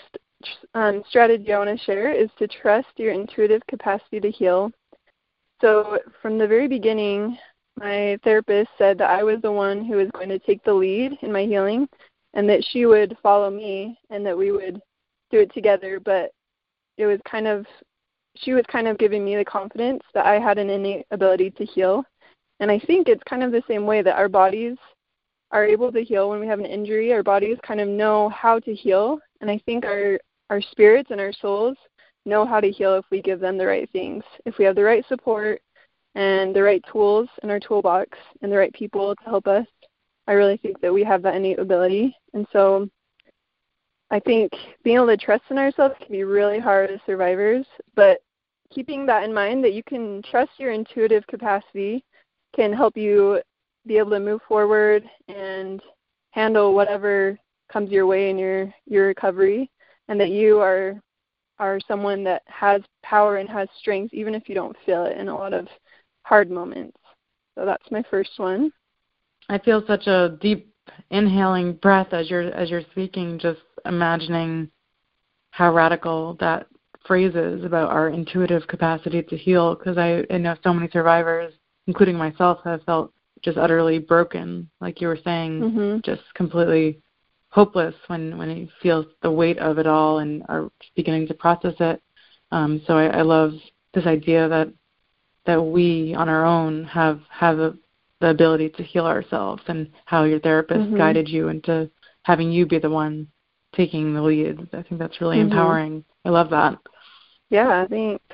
um, 0.74 1.02
strategy 1.08 1.52
I 1.52 1.58
want 1.58 1.78
to 1.78 1.84
share 1.84 2.12
is 2.12 2.30
to 2.38 2.48
trust 2.48 2.88
your 2.96 3.12
intuitive 3.12 3.62
capacity 3.68 4.20
to 4.20 4.30
heal. 4.30 4.72
So 5.60 5.98
from 6.20 6.38
the 6.38 6.46
very 6.46 6.66
beginning, 6.66 7.38
my 7.76 8.18
therapist 8.24 8.70
said 8.76 8.98
that 8.98 9.10
I 9.10 9.22
was 9.22 9.40
the 9.42 9.52
one 9.52 9.84
who 9.84 9.96
was 9.96 10.10
going 10.10 10.28
to 10.28 10.38
take 10.38 10.62
the 10.64 10.74
lead 10.74 11.16
in 11.22 11.32
my 11.32 11.44
healing 11.44 11.88
and 12.34 12.48
that 12.48 12.64
she 12.70 12.86
would 12.86 13.16
follow 13.22 13.50
me 13.50 13.98
and 14.10 14.26
that 14.26 14.36
we 14.36 14.50
would 14.50 14.80
do 15.30 15.38
it 15.40 15.54
together. 15.54 16.00
But 16.00 16.32
it 16.98 17.06
was 17.06 17.20
kind 17.28 17.46
of 17.46 17.66
she 18.36 18.54
was 18.54 18.64
kind 18.70 18.88
of 18.88 18.98
giving 18.98 19.24
me 19.24 19.36
the 19.36 19.44
confidence 19.44 20.02
that 20.14 20.24
I 20.24 20.38
had 20.38 20.58
an 20.58 20.70
innate 20.70 21.06
ability 21.10 21.50
to 21.52 21.64
heal. 21.64 22.04
And 22.62 22.70
I 22.70 22.78
think 22.78 23.08
it's 23.08 23.22
kind 23.24 23.42
of 23.42 23.50
the 23.50 23.64
same 23.66 23.86
way 23.86 24.02
that 24.02 24.16
our 24.16 24.28
bodies 24.28 24.76
are 25.50 25.66
able 25.66 25.90
to 25.90 26.04
heal 26.04 26.30
when 26.30 26.38
we 26.38 26.46
have 26.46 26.60
an 26.60 26.64
injury. 26.64 27.12
Our 27.12 27.24
bodies 27.24 27.58
kind 27.66 27.80
of 27.80 27.88
know 27.88 28.28
how 28.28 28.60
to 28.60 28.72
heal. 28.72 29.18
And 29.40 29.50
I 29.50 29.60
think 29.66 29.84
our, 29.84 30.16
our 30.48 30.62
spirits 30.62 31.10
and 31.10 31.20
our 31.20 31.32
souls 31.32 31.76
know 32.24 32.46
how 32.46 32.60
to 32.60 32.70
heal 32.70 32.94
if 32.94 33.04
we 33.10 33.20
give 33.20 33.40
them 33.40 33.58
the 33.58 33.66
right 33.66 33.90
things. 33.90 34.22
If 34.46 34.58
we 34.58 34.64
have 34.64 34.76
the 34.76 34.84
right 34.84 35.04
support 35.08 35.60
and 36.14 36.54
the 36.54 36.62
right 36.62 36.80
tools 36.90 37.28
in 37.42 37.50
our 37.50 37.58
toolbox 37.58 38.16
and 38.42 38.52
the 38.52 38.58
right 38.58 38.72
people 38.72 39.16
to 39.16 39.24
help 39.24 39.48
us, 39.48 39.66
I 40.28 40.34
really 40.34 40.56
think 40.56 40.80
that 40.82 40.94
we 40.94 41.02
have 41.02 41.22
that 41.22 41.34
innate 41.34 41.58
ability. 41.58 42.16
And 42.32 42.46
so 42.52 42.88
I 44.12 44.20
think 44.20 44.52
being 44.84 44.98
able 44.98 45.08
to 45.08 45.16
trust 45.16 45.42
in 45.50 45.58
ourselves 45.58 45.96
can 45.98 46.12
be 46.12 46.22
really 46.22 46.60
hard 46.60 46.92
as 46.92 47.00
survivors, 47.06 47.66
but 47.96 48.18
keeping 48.70 49.04
that 49.06 49.24
in 49.24 49.34
mind 49.34 49.64
that 49.64 49.72
you 49.72 49.82
can 49.82 50.22
trust 50.30 50.52
your 50.58 50.70
intuitive 50.70 51.26
capacity 51.26 52.04
can 52.54 52.72
help 52.72 52.96
you 52.96 53.40
be 53.86 53.98
able 53.98 54.10
to 54.10 54.20
move 54.20 54.40
forward 54.46 55.04
and 55.28 55.82
handle 56.30 56.74
whatever 56.74 57.38
comes 57.70 57.90
your 57.90 58.06
way 58.06 58.30
in 58.30 58.38
your 58.38 58.72
your 58.86 59.06
recovery 59.06 59.70
and 60.08 60.20
that 60.20 60.30
you 60.30 60.60
are 60.60 61.00
are 61.58 61.78
someone 61.86 62.24
that 62.24 62.42
has 62.46 62.82
power 63.02 63.36
and 63.36 63.48
has 63.48 63.68
strength 63.78 64.12
even 64.12 64.34
if 64.34 64.48
you 64.48 64.54
don't 64.54 64.76
feel 64.84 65.04
it 65.04 65.16
in 65.16 65.28
a 65.28 65.34
lot 65.34 65.52
of 65.52 65.68
hard 66.24 66.50
moments. 66.50 66.96
So 67.54 67.64
that's 67.64 67.90
my 67.90 68.02
first 68.10 68.30
one. 68.36 68.72
I 69.48 69.58
feel 69.58 69.82
such 69.86 70.06
a 70.06 70.38
deep 70.40 70.72
inhaling 71.10 71.74
breath 71.74 72.12
as 72.12 72.30
you're 72.30 72.52
as 72.54 72.70
you're 72.70 72.82
speaking 72.90 73.38
just 73.38 73.60
imagining 73.84 74.70
how 75.50 75.72
radical 75.72 76.36
that 76.40 76.66
phrase 77.06 77.34
is 77.34 77.64
about 77.64 77.90
our 77.90 78.08
intuitive 78.08 78.66
capacity 78.68 79.22
to 79.22 79.36
heal 79.36 79.74
because 79.74 79.98
I, 79.98 80.24
I 80.30 80.38
know 80.38 80.56
so 80.62 80.72
many 80.72 80.88
survivors, 80.90 81.52
including 81.86 82.16
myself, 82.16 82.58
have 82.64 82.82
felt 82.84 83.12
just 83.42 83.58
utterly 83.58 83.98
broken, 83.98 84.70
like 84.80 85.00
you 85.00 85.08
were 85.08 85.18
saying, 85.24 85.60
mm-hmm. 85.60 85.98
just 86.04 86.22
completely 86.34 87.00
hopeless 87.48 87.94
when 88.06 88.38
when 88.38 88.50
you 88.50 88.68
feel 88.80 89.04
the 89.22 89.30
weight 89.30 89.58
of 89.58 89.78
it 89.78 89.86
all 89.86 90.20
and 90.20 90.42
are 90.48 90.70
beginning 90.96 91.26
to 91.28 91.34
process 91.34 91.74
it. 91.80 92.02
Um, 92.50 92.80
so 92.86 92.96
I, 92.96 93.18
I 93.18 93.22
love 93.22 93.52
this 93.94 94.06
idea 94.06 94.48
that 94.48 94.72
that 95.44 95.60
we 95.60 96.14
on 96.14 96.28
our 96.28 96.44
own 96.44 96.84
have 96.84 97.20
have 97.30 97.58
a, 97.58 97.74
the 98.20 98.28
ability 98.30 98.70
to 98.70 98.82
heal 98.82 99.06
ourselves 99.06 99.62
and 99.66 99.90
how 100.04 100.24
your 100.24 100.40
therapist 100.40 100.80
mm-hmm. 100.80 100.96
guided 100.96 101.28
you 101.28 101.48
into 101.48 101.90
having 102.22 102.52
you 102.52 102.64
be 102.64 102.78
the 102.78 102.88
one 102.88 103.26
taking 103.74 104.14
the 104.14 104.22
lead. 104.22 104.68
I 104.72 104.82
think 104.82 104.98
that's 104.98 105.20
really 105.20 105.38
mm-hmm. 105.38 105.50
empowering. 105.50 106.04
I 106.24 106.30
love 106.30 106.50
that. 106.50 106.78
Yeah, 107.50 107.86
thanks. 107.86 108.24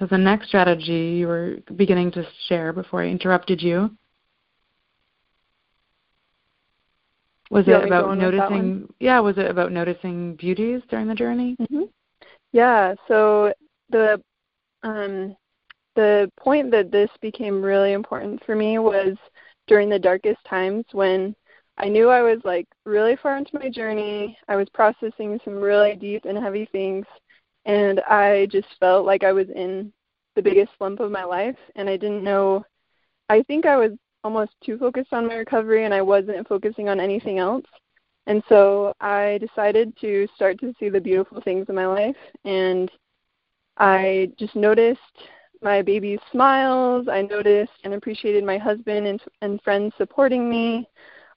So 0.00 0.06
the 0.06 0.16
next 0.16 0.48
strategy 0.48 1.18
you 1.18 1.28
were 1.28 1.58
beginning 1.76 2.10
to 2.12 2.26
share 2.48 2.72
before 2.72 3.02
I 3.02 3.08
interrupted 3.08 3.60
you 3.60 3.90
was 7.50 7.66
you 7.66 7.74
it 7.74 7.84
about 7.84 8.16
noticing 8.16 8.88
yeah 8.98 9.20
was 9.20 9.36
it 9.36 9.50
about 9.50 9.72
noticing 9.72 10.36
beauties 10.36 10.80
during 10.88 11.06
the 11.06 11.14
journey 11.14 11.56
mm-hmm. 11.60 11.82
yeah 12.52 12.94
so 13.08 13.52
the 13.90 14.22
um 14.84 15.36
the 15.96 16.30
point 16.38 16.70
that 16.70 16.90
this 16.90 17.10
became 17.20 17.60
really 17.60 17.92
important 17.92 18.40
for 18.46 18.54
me 18.54 18.78
was 18.78 19.16
during 19.66 19.90
the 19.90 19.98
darkest 19.98 20.38
times 20.48 20.84
when 20.92 21.34
I 21.76 21.88
knew 21.88 22.08
I 22.08 22.22
was 22.22 22.38
like 22.44 22.66
really 22.84 23.16
far 23.16 23.36
into 23.36 23.58
my 23.58 23.68
journey. 23.70 24.36
I 24.48 24.56
was 24.56 24.68
processing 24.72 25.40
some 25.44 25.56
really 25.56 25.94
deep 25.94 26.24
and 26.26 26.36
heavy 26.36 26.68
things, 26.72 27.06
and 27.64 28.00
I 28.00 28.46
just 28.50 28.68
felt 28.78 29.06
like 29.06 29.24
I 29.24 29.32
was 29.32 29.48
in 29.54 29.92
the 30.36 30.42
biggest 30.42 30.72
slump 30.78 31.00
of 31.00 31.10
my 31.10 31.24
life, 31.24 31.56
and 31.76 31.88
I 31.88 31.96
didn't 31.96 32.24
know. 32.24 32.64
I 33.28 33.42
think 33.42 33.66
I 33.66 33.76
was 33.76 33.92
almost 34.24 34.52
too 34.64 34.78
focused 34.78 35.12
on 35.12 35.26
my 35.26 35.34
recovery, 35.34 35.84
and 35.84 35.94
I 35.94 36.02
wasn't 36.02 36.48
focusing 36.48 36.88
on 36.88 37.00
anything 37.00 37.38
else. 37.38 37.64
And 38.26 38.42
so 38.48 38.94
I 39.00 39.38
decided 39.40 39.96
to 40.00 40.28
start 40.36 40.60
to 40.60 40.74
see 40.78 40.88
the 40.88 41.00
beautiful 41.00 41.40
things 41.40 41.66
in 41.68 41.74
my 41.74 41.86
life, 41.86 42.16
and 42.44 42.90
I 43.76 44.30
just 44.38 44.54
noticed 44.54 45.00
my 45.62 45.82
baby's 45.82 46.20
smiles. 46.30 47.08
I 47.08 47.22
noticed 47.22 47.72
and 47.84 47.94
appreciated 47.94 48.44
my 48.44 48.58
husband 48.58 49.06
and, 49.06 49.20
and 49.42 49.60
friends 49.62 49.94
supporting 49.96 50.48
me. 50.48 50.88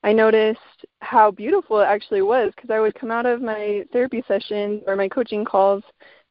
I 0.04 0.12
noticed 0.12 0.60
how 1.00 1.32
beautiful 1.32 1.80
it 1.80 1.86
actually 1.86 2.22
was 2.22 2.52
because 2.56 2.70
I 2.70 2.80
would 2.80 2.96
come 2.96 3.12
out 3.12 3.26
of 3.26 3.42
my 3.42 3.86
therapy 3.94 4.24
sessions 4.28 4.84
or 4.86 4.96
my 4.96 5.08
coaching 5.08 5.46
calls 5.46 5.84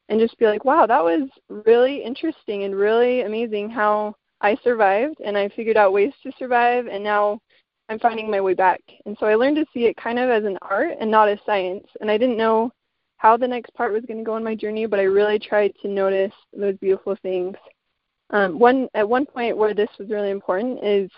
and 0.09 0.21
just 0.21 0.39
be 0.39 0.47
like, 0.47 0.65
wow, 0.65 0.87
that 0.87 1.03
was 1.03 1.29
really 1.49 2.05
interesting 2.05 2.65
and 2.65 2.77
really 2.77 3.23
amazing 3.23 3.71
how 3.71 4.15
I 4.43 4.57
survived 4.63 5.17
and 5.25 5.39
I 5.39 5.49
figured 5.49 5.77
out 5.77 5.93
ways 5.93 6.13
to 6.23 6.33
survive 6.39 6.87
and 6.87 7.03
now 7.03 7.39
I'm 7.89 7.99
finding 7.99 8.31
my 8.31 8.41
way 8.41 8.55
back. 8.55 8.81
And 9.07 9.17
so 9.19 9.27
I 9.27 9.37
learned 9.37 9.57
to 9.57 9.67
see 9.73 9.87
it 9.87 9.97
kind 9.97 10.19
of 10.19 10.29
as 10.29 10.45
an 10.45 10.59
art 10.63 10.93
and 11.01 11.11
not 11.11 11.29
as 11.29 11.39
science. 11.47 11.87
And 12.01 12.11
I 12.11 12.19
didn't 12.19 12.37
know 12.37 12.71
how 13.17 13.37
the 13.37 13.49
next 13.49 13.73
part 13.75 13.93
was 13.93 14.05
going 14.05 14.19
to 14.19 14.25
go 14.25 14.35
on 14.35 14.45
my 14.45 14.55
journey, 14.55 14.85
but 14.87 14.99
I 14.99 15.05
really 15.05 15.39
tried 15.39 15.73
to 15.81 15.89
notice 15.89 16.33
those 16.53 16.77
beautiful 16.79 17.17
things. 17.23 17.57
Um, 18.31 18.59
one 18.59 18.89
at 18.95 19.09
one 19.09 19.27
point 19.27 19.57
where 19.57 19.75
this 19.75 19.91
was 19.99 20.11
really 20.11 20.31
important 20.31 20.83
is 20.83 21.11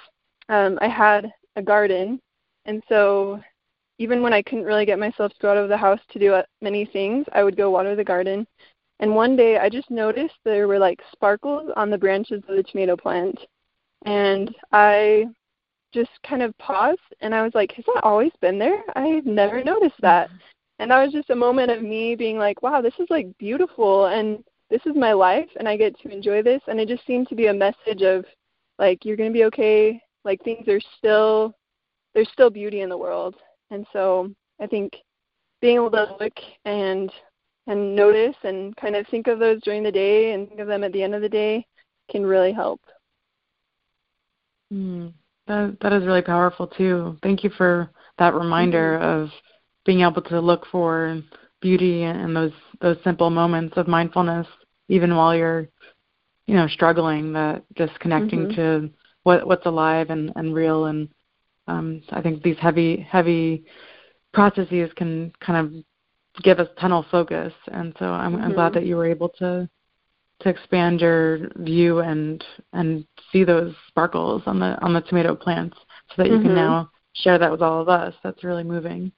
um, 0.48 0.78
I 0.82 0.88
had 0.88 1.32
a 1.56 1.62
garden 1.62 2.20
and 2.66 2.82
so 2.88 3.40
even 3.98 4.22
when 4.22 4.32
I 4.32 4.42
couldn't 4.42 4.64
really 4.64 4.86
get 4.86 4.98
myself 4.98 5.32
to 5.32 5.38
go 5.40 5.50
out 5.50 5.56
of 5.56 5.68
the 5.68 5.76
house 5.76 6.00
to 6.10 6.18
do 6.18 6.34
uh, 6.34 6.42
many 6.60 6.84
things, 6.84 7.26
I 7.32 7.42
would 7.44 7.56
go 7.56 7.70
water 7.70 7.94
the 7.94 8.04
garden. 8.04 8.46
And 9.00 9.14
one 9.14 9.36
day 9.36 9.58
I 9.58 9.68
just 9.68 9.90
noticed 9.90 10.34
there 10.44 10.68
were 10.68 10.78
like 10.78 11.00
sparkles 11.12 11.70
on 11.76 11.90
the 11.90 11.98
branches 11.98 12.42
of 12.48 12.56
the 12.56 12.62
tomato 12.62 12.96
plant. 12.96 13.38
And 14.04 14.54
I 14.72 15.26
just 15.92 16.10
kind 16.26 16.42
of 16.42 16.56
paused 16.58 17.00
and 17.20 17.34
I 17.34 17.42
was 17.42 17.52
like, 17.54 17.72
has 17.72 17.84
that 17.94 18.04
always 18.04 18.32
been 18.40 18.58
there? 18.58 18.82
I've 18.96 19.26
never 19.26 19.62
noticed 19.62 20.00
that. 20.00 20.28
And 20.80 20.90
that 20.90 21.04
was 21.04 21.12
just 21.12 21.30
a 21.30 21.36
moment 21.36 21.70
of 21.70 21.82
me 21.82 22.16
being 22.16 22.36
like, 22.36 22.62
wow, 22.62 22.80
this 22.80 22.94
is 22.98 23.06
like 23.10 23.26
beautiful 23.38 24.06
and 24.06 24.42
this 24.70 24.82
is 24.86 24.96
my 24.96 25.12
life 25.12 25.48
and 25.56 25.68
I 25.68 25.76
get 25.76 25.98
to 26.00 26.08
enjoy 26.08 26.42
this. 26.42 26.60
And 26.66 26.80
it 26.80 26.88
just 26.88 27.06
seemed 27.06 27.28
to 27.28 27.36
be 27.36 27.46
a 27.46 27.54
message 27.54 28.02
of 28.02 28.24
like, 28.78 29.04
you're 29.04 29.16
going 29.16 29.30
to 29.30 29.38
be 29.38 29.44
okay. 29.44 30.00
Like 30.24 30.42
things 30.42 30.66
are 30.66 30.80
still 30.98 31.54
there's 32.14 32.30
still 32.32 32.50
beauty 32.50 32.80
in 32.80 32.88
the 32.88 32.96
world. 32.96 33.34
And 33.70 33.86
so 33.92 34.30
I 34.60 34.66
think 34.66 34.94
being 35.60 35.76
able 35.76 35.90
to 35.90 36.16
look 36.20 36.34
and 36.64 37.10
and 37.66 37.96
notice 37.96 38.36
and 38.42 38.76
kind 38.76 38.94
of 38.94 39.06
think 39.08 39.26
of 39.26 39.38
those 39.38 39.60
during 39.62 39.82
the 39.82 39.90
day 39.90 40.32
and 40.32 40.46
think 40.46 40.60
of 40.60 40.66
them 40.66 40.84
at 40.84 40.92
the 40.92 41.02
end 41.02 41.14
of 41.14 41.22
the 41.22 41.28
day 41.28 41.66
can 42.10 42.24
really 42.24 42.52
help. 42.52 42.80
Mm, 44.72 45.12
that 45.46 45.76
that 45.80 45.92
is 45.92 46.04
really 46.04 46.22
powerful 46.22 46.66
too. 46.66 47.16
Thank 47.22 47.44
you 47.44 47.50
for 47.50 47.90
that 48.18 48.34
reminder 48.34 48.98
mm-hmm. 48.98 49.22
of 49.22 49.30
being 49.86 50.00
able 50.00 50.22
to 50.22 50.40
look 50.40 50.66
for 50.70 51.22
beauty 51.60 52.02
in 52.02 52.34
those 52.34 52.52
those 52.80 52.96
simple 53.04 53.30
moments 53.30 53.76
of 53.76 53.88
mindfulness, 53.88 54.46
even 54.88 55.16
while 55.16 55.34
you're, 55.34 55.68
you 56.46 56.54
know, 56.54 56.68
struggling. 56.68 57.32
That 57.32 57.64
just 57.76 57.98
connecting 58.00 58.46
mm-hmm. 58.46 58.56
to 58.56 58.90
what 59.22 59.46
what's 59.46 59.66
alive 59.66 60.10
and 60.10 60.32
and 60.36 60.54
real 60.54 60.86
and 60.86 61.08
um, 61.66 62.02
so 62.08 62.16
I 62.16 62.22
think 62.22 62.42
these 62.42 62.58
heavy 62.58 63.06
heavy 63.10 63.64
processes 64.32 64.90
can 64.96 65.32
kind 65.40 65.66
of 65.66 66.42
give 66.42 66.58
us 66.58 66.68
tunnel 66.80 67.06
focus, 67.10 67.52
and 67.68 67.94
so 67.98 68.06
I'm, 68.06 68.34
mm-hmm. 68.34 68.44
I'm 68.44 68.52
glad 68.52 68.72
mm-hmm. 68.72 68.80
that 68.80 68.86
you 68.86 68.96
were 68.96 69.06
able 69.06 69.28
to 69.40 69.68
to 70.40 70.48
expand 70.48 71.00
your 71.00 71.48
view 71.56 72.00
and 72.00 72.44
and 72.72 73.06
see 73.32 73.44
those 73.44 73.74
sparkles 73.88 74.42
on 74.46 74.58
the 74.58 74.78
on 74.82 74.92
the 74.92 75.00
tomato 75.02 75.34
plants, 75.34 75.76
so 76.10 76.22
that 76.22 76.26
you 76.28 76.34
mm-hmm. 76.34 76.46
can 76.46 76.54
now 76.54 76.90
share 77.14 77.38
that 77.38 77.50
with 77.50 77.62
all 77.62 77.80
of 77.80 77.88
us. 77.88 78.14
That's 78.22 78.44
really 78.44 78.64
moving. 78.64 79.12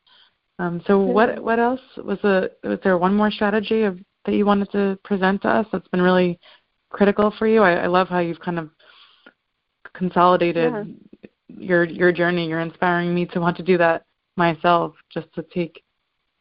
Um, 0.58 0.82
so 0.86 0.98
what 0.98 1.42
what 1.42 1.58
else 1.58 1.80
was 1.96 2.18
a 2.24 2.50
was 2.62 2.78
there 2.84 2.98
one 2.98 3.14
more 3.14 3.30
strategy 3.30 3.82
of 3.82 3.98
that 4.24 4.34
you 4.34 4.46
wanted 4.46 4.70
to 4.72 4.98
present 5.04 5.42
to 5.42 5.48
us 5.48 5.66
that's 5.72 5.88
been 5.88 6.02
really 6.02 6.38
critical 6.90 7.34
for 7.38 7.46
you? 7.46 7.62
I, 7.62 7.72
I 7.72 7.86
love 7.86 8.08
how 8.08 8.20
you've 8.20 8.40
kind 8.40 8.58
of 8.58 8.70
consolidated 9.94 10.72
yeah 10.72 10.84
your 11.48 11.84
your 11.84 12.12
journey. 12.12 12.48
You're 12.48 12.60
inspiring 12.60 13.14
me 13.14 13.26
to 13.26 13.40
want 13.40 13.56
to 13.58 13.62
do 13.62 13.78
that 13.78 14.04
myself, 14.36 14.94
just 15.12 15.32
to 15.34 15.42
take 15.42 15.82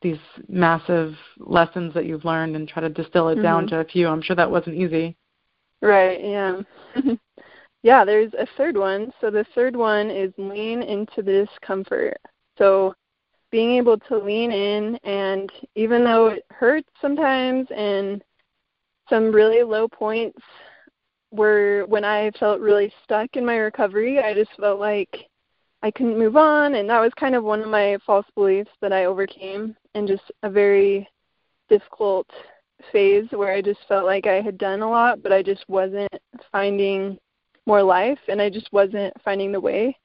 these 0.02 0.20
massive 0.48 1.16
lessons 1.40 1.94
that 1.94 2.06
you've 2.06 2.26
learned 2.26 2.56
and 2.56 2.68
try 2.68 2.82
to 2.82 2.90
distill 2.90 3.30
it 3.30 3.36
mm-hmm. 3.36 3.44
down 3.44 3.68
to 3.68 3.80
a 3.80 3.86
few. 3.86 4.08
I'm 4.08 4.22
sure 4.22 4.36
that 4.36 4.50
wasn't 4.50 4.76
easy. 4.76 5.16
Right, 5.82 6.24
yeah. 6.24 6.62
yeah, 7.84 8.06
there's 8.06 8.34
a 8.34 8.48
third 8.58 8.78
one. 8.78 9.12
So 9.22 9.32
the 9.32 9.46
third 9.56 9.76
one 9.76 10.10
is 10.10 10.34
lean 10.38 10.82
into 10.82 11.22
the 11.22 11.48
discomfort. 11.48 12.18
So 12.58 12.94
being 13.52 13.72
able 13.78 13.98
to 13.98 14.18
lean 14.18 14.52
in 14.52 14.98
and 15.04 15.52
even 15.76 16.04
though 16.04 16.28
it 16.28 16.46
hurts 16.50 16.90
sometimes 17.02 17.68
and 17.76 18.24
some 19.10 19.32
really 19.32 19.64
low 19.64 19.88
points 19.88 20.42
were 21.36 21.86
when 21.88 22.06
I 22.06 22.32
felt 22.40 22.60
really 22.60 22.92
stuck 23.04 23.36
in 23.36 23.46
my 23.46 23.56
recovery, 23.56 24.20
I 24.20 24.34
just 24.34 24.52
felt 24.60 24.80
like 24.80 25.28
I 25.82 25.92
couldn't 25.92 26.18
move 26.18 26.36
on 26.36 26.76
and 26.76 26.90
that 26.90 27.00
was 27.00 27.12
kind 27.16 27.36
of 27.36 27.44
one 27.44 27.62
of 27.62 27.68
my 27.70 27.98
false 28.06 28.26
beliefs 28.36 28.72
that 28.82 28.94
I 28.94 29.06
overcame 29.06 29.76
and 29.94 30.08
just 30.08 30.24
a 30.44 30.50
very 30.50 31.08
difficult 31.70 32.28
phase 32.92 33.26
where 33.32 33.54
I 33.54 33.62
just 33.62 33.80
felt 33.88 34.06
like 34.06 34.26
I 34.26 34.42
had 34.42 34.58
done 34.58 34.82
a 34.82 34.90
lot 34.90 35.22
but 35.22 35.32
I 35.32 35.44
just 35.44 35.64
wasn't 35.68 36.12
finding 36.52 37.18
more 37.66 37.84
life 37.84 38.20
and 38.28 38.42
I 38.42 38.50
just 38.50 38.72
wasn't 38.72 39.14
finding 39.24 39.52
the 39.52 39.60
way. 39.60 39.96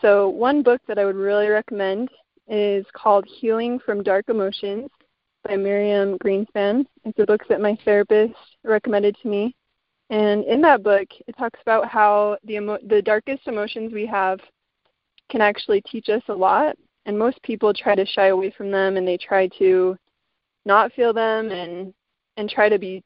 So 0.00 0.28
one 0.28 0.62
book 0.62 0.80
that 0.88 0.98
I 0.98 1.04
would 1.04 1.16
really 1.16 1.48
recommend 1.48 2.08
is 2.48 2.84
called 2.92 3.24
Healing 3.26 3.78
from 3.78 4.02
Dark 4.02 4.28
Emotions 4.28 4.88
by 5.44 5.56
Miriam 5.56 6.18
Greenspan. 6.18 6.86
It's 7.04 7.18
a 7.18 7.26
book 7.26 7.42
that 7.48 7.60
my 7.60 7.76
therapist 7.84 8.34
recommended 8.64 9.16
to 9.22 9.28
me. 9.28 9.54
And 10.10 10.44
in 10.44 10.60
that 10.62 10.82
book, 10.82 11.08
it 11.26 11.36
talks 11.36 11.60
about 11.62 11.88
how 11.88 12.38
the 12.44 12.56
emo- 12.56 12.78
the 12.86 13.02
darkest 13.02 13.48
emotions 13.48 13.92
we 13.92 14.06
have 14.06 14.40
can 15.30 15.40
actually 15.40 15.80
teach 15.82 16.08
us 16.08 16.22
a 16.28 16.34
lot. 16.34 16.76
And 17.06 17.18
most 17.18 17.42
people 17.42 17.72
try 17.72 17.94
to 17.94 18.06
shy 18.06 18.28
away 18.28 18.50
from 18.50 18.70
them 18.70 18.96
and 18.96 19.06
they 19.06 19.16
try 19.16 19.48
to 19.58 19.96
not 20.64 20.92
feel 20.92 21.12
them 21.12 21.50
and 21.50 21.92
and 22.36 22.50
try 22.50 22.68
to 22.68 22.78
be 22.78 23.02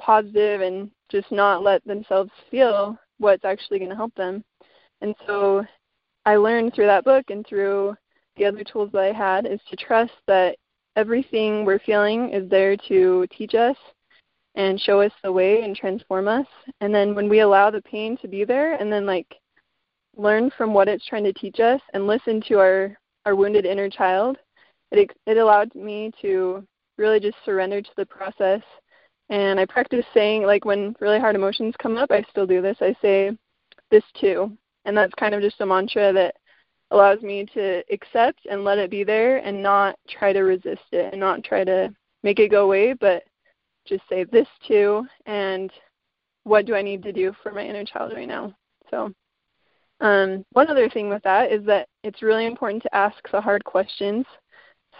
positive 0.00 0.60
and 0.60 0.90
just 1.10 1.30
not 1.30 1.62
let 1.62 1.84
themselves 1.84 2.30
feel 2.50 2.98
what's 3.18 3.44
actually 3.44 3.78
going 3.78 3.90
to 3.90 3.96
help 3.96 4.14
them. 4.14 4.42
And 5.02 5.14
so 5.26 5.64
I 6.24 6.36
learned 6.36 6.74
through 6.74 6.86
that 6.86 7.04
book 7.04 7.30
and 7.30 7.46
through 7.46 7.96
the 8.36 8.46
other 8.46 8.64
tools 8.64 8.90
that 8.92 9.02
I 9.02 9.12
had 9.12 9.46
is 9.46 9.60
to 9.68 9.76
trust 9.76 10.12
that 10.26 10.56
everything 10.96 11.64
we're 11.64 11.78
feeling 11.80 12.30
is 12.30 12.48
there 12.48 12.76
to 12.88 13.26
teach 13.30 13.54
us 13.54 13.76
and 14.54 14.80
show 14.80 15.00
us 15.00 15.12
the 15.22 15.32
way 15.32 15.62
and 15.62 15.76
transform 15.76 16.28
us. 16.28 16.46
And 16.80 16.94
then 16.94 17.14
when 17.14 17.28
we 17.28 17.40
allow 17.40 17.70
the 17.70 17.82
pain 17.82 18.16
to 18.18 18.28
be 18.28 18.44
there 18.44 18.74
and 18.74 18.92
then 18.92 19.06
like 19.06 19.36
learn 20.16 20.50
from 20.56 20.74
what 20.74 20.88
it's 20.88 21.06
trying 21.06 21.24
to 21.24 21.32
teach 21.32 21.60
us 21.60 21.80
and 21.94 22.06
listen 22.06 22.42
to 22.48 22.58
our 22.58 22.96
our 23.26 23.36
wounded 23.36 23.66
inner 23.66 23.88
child, 23.88 24.38
it 24.90 25.10
it 25.26 25.36
allowed 25.36 25.74
me 25.74 26.10
to 26.22 26.66
really 26.96 27.20
just 27.20 27.36
surrender 27.44 27.80
to 27.80 27.90
the 27.96 28.06
process. 28.06 28.62
And 29.28 29.60
I 29.60 29.66
practice 29.66 30.04
saying 30.12 30.42
like 30.42 30.64
when 30.64 30.96
really 31.00 31.20
hard 31.20 31.36
emotions 31.36 31.74
come 31.80 31.96
up, 31.96 32.10
I 32.10 32.24
still 32.30 32.46
do 32.46 32.60
this. 32.60 32.76
I 32.80 32.94
say 33.00 33.36
this 33.90 34.04
too. 34.20 34.56
And 34.84 34.96
that's 34.96 35.14
kind 35.14 35.34
of 35.34 35.42
just 35.42 35.60
a 35.60 35.66
mantra 35.66 36.12
that 36.12 36.34
allows 36.90 37.20
me 37.22 37.46
to 37.54 37.82
accept 37.92 38.46
and 38.50 38.64
let 38.64 38.78
it 38.78 38.90
be 38.90 39.04
there 39.04 39.38
and 39.38 39.62
not 39.62 39.96
try 40.08 40.32
to 40.32 40.40
resist 40.40 40.82
it 40.92 41.12
and 41.12 41.20
not 41.20 41.44
try 41.44 41.62
to 41.64 41.94
make 42.22 42.38
it 42.38 42.50
go 42.50 42.64
away, 42.64 42.92
but 42.94 43.22
just 43.90 44.08
say 44.08 44.24
this 44.24 44.48
too 44.66 45.04
and 45.26 45.70
what 46.44 46.64
do 46.64 46.74
I 46.74 46.82
need 46.82 47.02
to 47.02 47.12
do 47.12 47.34
for 47.42 47.52
my 47.52 47.64
inner 47.64 47.84
child 47.84 48.12
right 48.14 48.28
now. 48.28 48.54
So 48.90 49.12
um, 50.00 50.44
one 50.52 50.68
other 50.68 50.88
thing 50.88 51.10
with 51.10 51.22
that 51.24 51.52
is 51.52 51.64
that 51.66 51.86
it's 52.02 52.22
really 52.22 52.46
important 52.46 52.82
to 52.84 52.94
ask 52.94 53.16
the 53.30 53.40
hard 53.40 53.62
questions. 53.64 54.24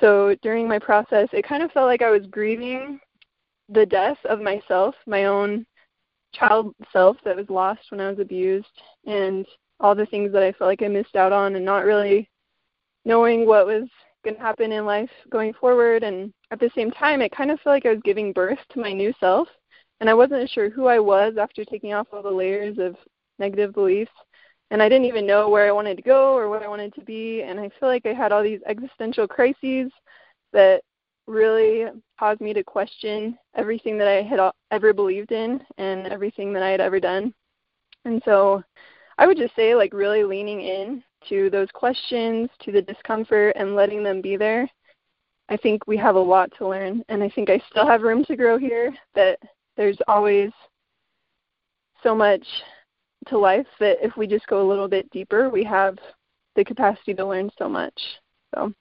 So 0.00 0.36
during 0.42 0.68
my 0.68 0.78
process, 0.78 1.28
it 1.32 1.46
kind 1.46 1.62
of 1.62 1.72
felt 1.72 1.86
like 1.86 2.02
I 2.02 2.10
was 2.10 2.26
grieving 2.26 3.00
the 3.68 3.86
death 3.86 4.18
of 4.28 4.40
myself, 4.40 4.94
my 5.06 5.24
own 5.24 5.64
child 6.34 6.74
self 6.92 7.16
that 7.24 7.36
was 7.36 7.48
lost 7.48 7.80
when 7.88 8.00
I 8.00 8.10
was 8.10 8.18
abused, 8.18 8.66
and 9.06 9.46
all 9.80 9.94
the 9.94 10.06
things 10.06 10.32
that 10.32 10.42
I 10.42 10.52
felt 10.52 10.68
like 10.68 10.82
I 10.82 10.88
missed 10.88 11.16
out 11.16 11.32
on 11.32 11.56
and 11.56 11.64
not 11.64 11.84
really 11.84 12.28
knowing 13.04 13.46
what 13.46 13.66
was 13.66 13.88
going 14.24 14.36
to 14.36 14.42
happen 14.42 14.72
in 14.72 14.84
life 14.84 15.10
going 15.30 15.54
forward. 15.54 16.02
And 16.02 16.32
at 16.50 16.60
the 16.60 16.70
same 16.74 16.90
time, 16.90 17.20
it 17.20 17.32
kind 17.32 17.50
of 17.50 17.60
felt 17.60 17.74
like 17.74 17.86
I 17.86 17.90
was 17.92 18.02
giving 18.04 18.32
birth 18.32 18.58
to 18.70 18.80
my 18.80 18.92
new 18.92 19.12
self. 19.20 19.48
And 20.00 20.08
I 20.08 20.14
wasn't 20.14 20.48
sure 20.50 20.70
who 20.70 20.86
I 20.86 20.98
was 20.98 21.34
after 21.38 21.64
taking 21.64 21.92
off 21.92 22.08
all 22.12 22.22
the 22.22 22.30
layers 22.30 22.78
of 22.78 22.96
negative 23.38 23.74
beliefs. 23.74 24.10
And 24.70 24.82
I 24.82 24.88
didn't 24.88 25.06
even 25.06 25.26
know 25.26 25.48
where 25.48 25.68
I 25.68 25.72
wanted 25.72 25.96
to 25.96 26.02
go 26.02 26.34
or 26.34 26.48
what 26.48 26.62
I 26.62 26.68
wanted 26.68 26.94
to 26.94 27.02
be. 27.02 27.42
And 27.42 27.60
I 27.60 27.70
feel 27.78 27.88
like 27.88 28.06
I 28.06 28.14
had 28.14 28.32
all 28.32 28.42
these 28.42 28.60
existential 28.66 29.28
crises 29.28 29.90
that 30.52 30.82
really 31.26 31.86
caused 32.18 32.40
me 32.40 32.52
to 32.54 32.64
question 32.64 33.38
everything 33.54 33.98
that 33.98 34.08
I 34.08 34.22
had 34.22 34.40
ever 34.70 34.92
believed 34.92 35.32
in 35.32 35.60
and 35.78 36.06
everything 36.06 36.52
that 36.54 36.62
I 36.62 36.70
had 36.70 36.80
ever 36.80 36.98
done. 36.98 37.34
And 38.04 38.22
so 38.24 38.62
I 39.18 39.26
would 39.26 39.36
just 39.36 39.54
say 39.54 39.74
like 39.74 39.92
really 39.92 40.24
leaning 40.24 40.62
in 40.62 41.02
to 41.28 41.50
those 41.50 41.68
questions, 41.72 42.48
to 42.60 42.72
the 42.72 42.82
discomfort 42.82 43.54
and 43.56 43.76
letting 43.76 44.02
them 44.02 44.22
be 44.22 44.36
there. 44.36 44.68
I 45.50 45.56
think 45.56 45.86
we 45.86 45.96
have 45.96 46.14
a 46.14 46.20
lot 46.20 46.50
to 46.58 46.68
learn 46.68 47.04
and 47.08 47.22
I 47.22 47.28
think 47.28 47.50
I 47.50 47.60
still 47.70 47.86
have 47.86 48.02
room 48.02 48.24
to 48.26 48.36
grow 48.36 48.56
here 48.56 48.94
that 49.14 49.38
there's 49.76 49.98
always 50.06 50.50
so 52.02 52.14
much 52.14 52.46
to 53.26 53.36
life 53.36 53.66
that 53.80 53.98
if 54.00 54.16
we 54.16 54.26
just 54.26 54.46
go 54.46 54.62
a 54.62 54.68
little 54.68 54.88
bit 54.88 55.10
deeper, 55.10 55.50
we 55.50 55.64
have 55.64 55.98
the 56.56 56.64
capacity 56.64 57.14
to 57.14 57.26
learn 57.26 57.50
so 57.58 57.68
much. 57.68 58.00
So 58.54 58.72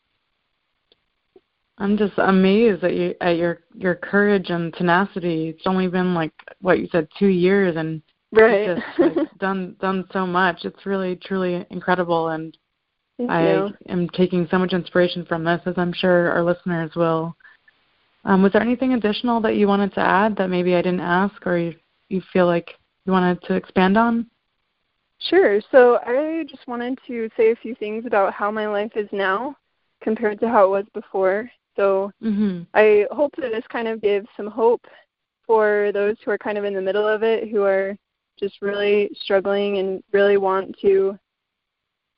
I'm 1.79 1.97
just 1.97 2.13
amazed 2.17 2.83
at 2.83 2.93
you 2.93 3.15
at 3.21 3.37
your 3.37 3.61
your 3.73 3.95
courage 3.95 4.49
and 4.49 4.73
tenacity. 4.73 5.49
It's 5.49 5.67
only 5.67 5.87
been 5.87 6.13
like 6.13 6.33
what 6.61 6.79
you 6.79 6.87
said, 6.91 7.07
two 7.17 7.27
years, 7.27 7.75
and 7.75 8.01
right 8.31 8.77
just 8.77 8.99
like, 8.99 9.39
done 9.39 9.75
done 9.79 10.05
so 10.13 10.23
much 10.25 10.63
it's 10.63 10.85
really 10.85 11.15
truly 11.15 11.65
incredible 11.71 12.29
and 12.29 12.55
Thank 13.19 13.31
i 13.31 13.51
you. 13.51 13.73
am 13.89 14.07
taking 14.09 14.47
so 14.49 14.57
much 14.57 14.71
inspiration 14.71 15.25
from 15.25 15.43
this 15.43 15.59
as 15.65 15.73
i'm 15.75 15.91
sure 15.91 16.31
our 16.31 16.41
listeners 16.41 16.91
will 16.95 17.35
um, 18.23 18.41
was 18.41 18.53
there 18.53 18.61
anything 18.61 18.93
additional 18.93 19.41
that 19.41 19.57
you 19.57 19.67
wanted 19.67 19.93
to 19.95 19.99
add 19.99 20.37
that 20.37 20.49
maybe 20.49 20.73
i 20.73 20.81
didn't 20.81 21.01
ask 21.01 21.45
or 21.45 21.57
you, 21.57 21.75
you 22.07 22.21
feel 22.31 22.45
like 22.45 22.75
you 23.05 23.11
wanted 23.11 23.41
to 23.43 23.55
expand 23.55 23.97
on 23.97 24.25
sure 25.19 25.59
so 25.69 25.99
i 26.05 26.45
just 26.49 26.65
wanted 26.65 26.97
to 27.05 27.29
say 27.35 27.51
a 27.51 27.55
few 27.57 27.75
things 27.75 28.05
about 28.05 28.33
how 28.33 28.49
my 28.49 28.67
life 28.69 28.93
is 28.95 29.09
now 29.11 29.53
compared 30.01 30.39
to 30.39 30.47
how 30.47 30.63
it 30.63 30.69
was 30.69 30.85
before 30.93 31.51
so 31.75 32.09
mm-hmm. 32.23 32.61
i 32.73 33.05
hope 33.11 33.33
that 33.35 33.51
this 33.51 33.65
kind 33.69 33.89
of 33.89 34.01
gives 34.01 34.27
some 34.37 34.47
hope 34.47 34.85
for 35.45 35.91
those 35.93 36.15
who 36.23 36.31
are 36.31 36.37
kind 36.37 36.57
of 36.57 36.63
in 36.63 36.73
the 36.73 36.81
middle 36.81 37.05
of 37.05 37.21
it 37.21 37.49
who 37.49 37.63
are 37.63 37.97
just 38.39 38.61
really 38.61 39.09
struggling 39.21 39.79
and 39.79 40.01
really 40.13 40.37
want 40.37 40.73
to 40.81 41.19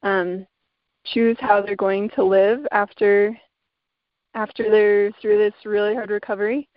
um, 0.04 0.46
choose 1.06 1.38
how 1.40 1.62
they're 1.62 1.76
going 1.76 2.10
to 2.12 2.24
live 2.24 2.66
after 2.72 3.36
after 4.34 4.70
they're 4.70 5.12
through 5.22 5.38
this 5.38 5.54
really 5.66 5.94
hard 5.94 6.10
recovery. 6.10 6.70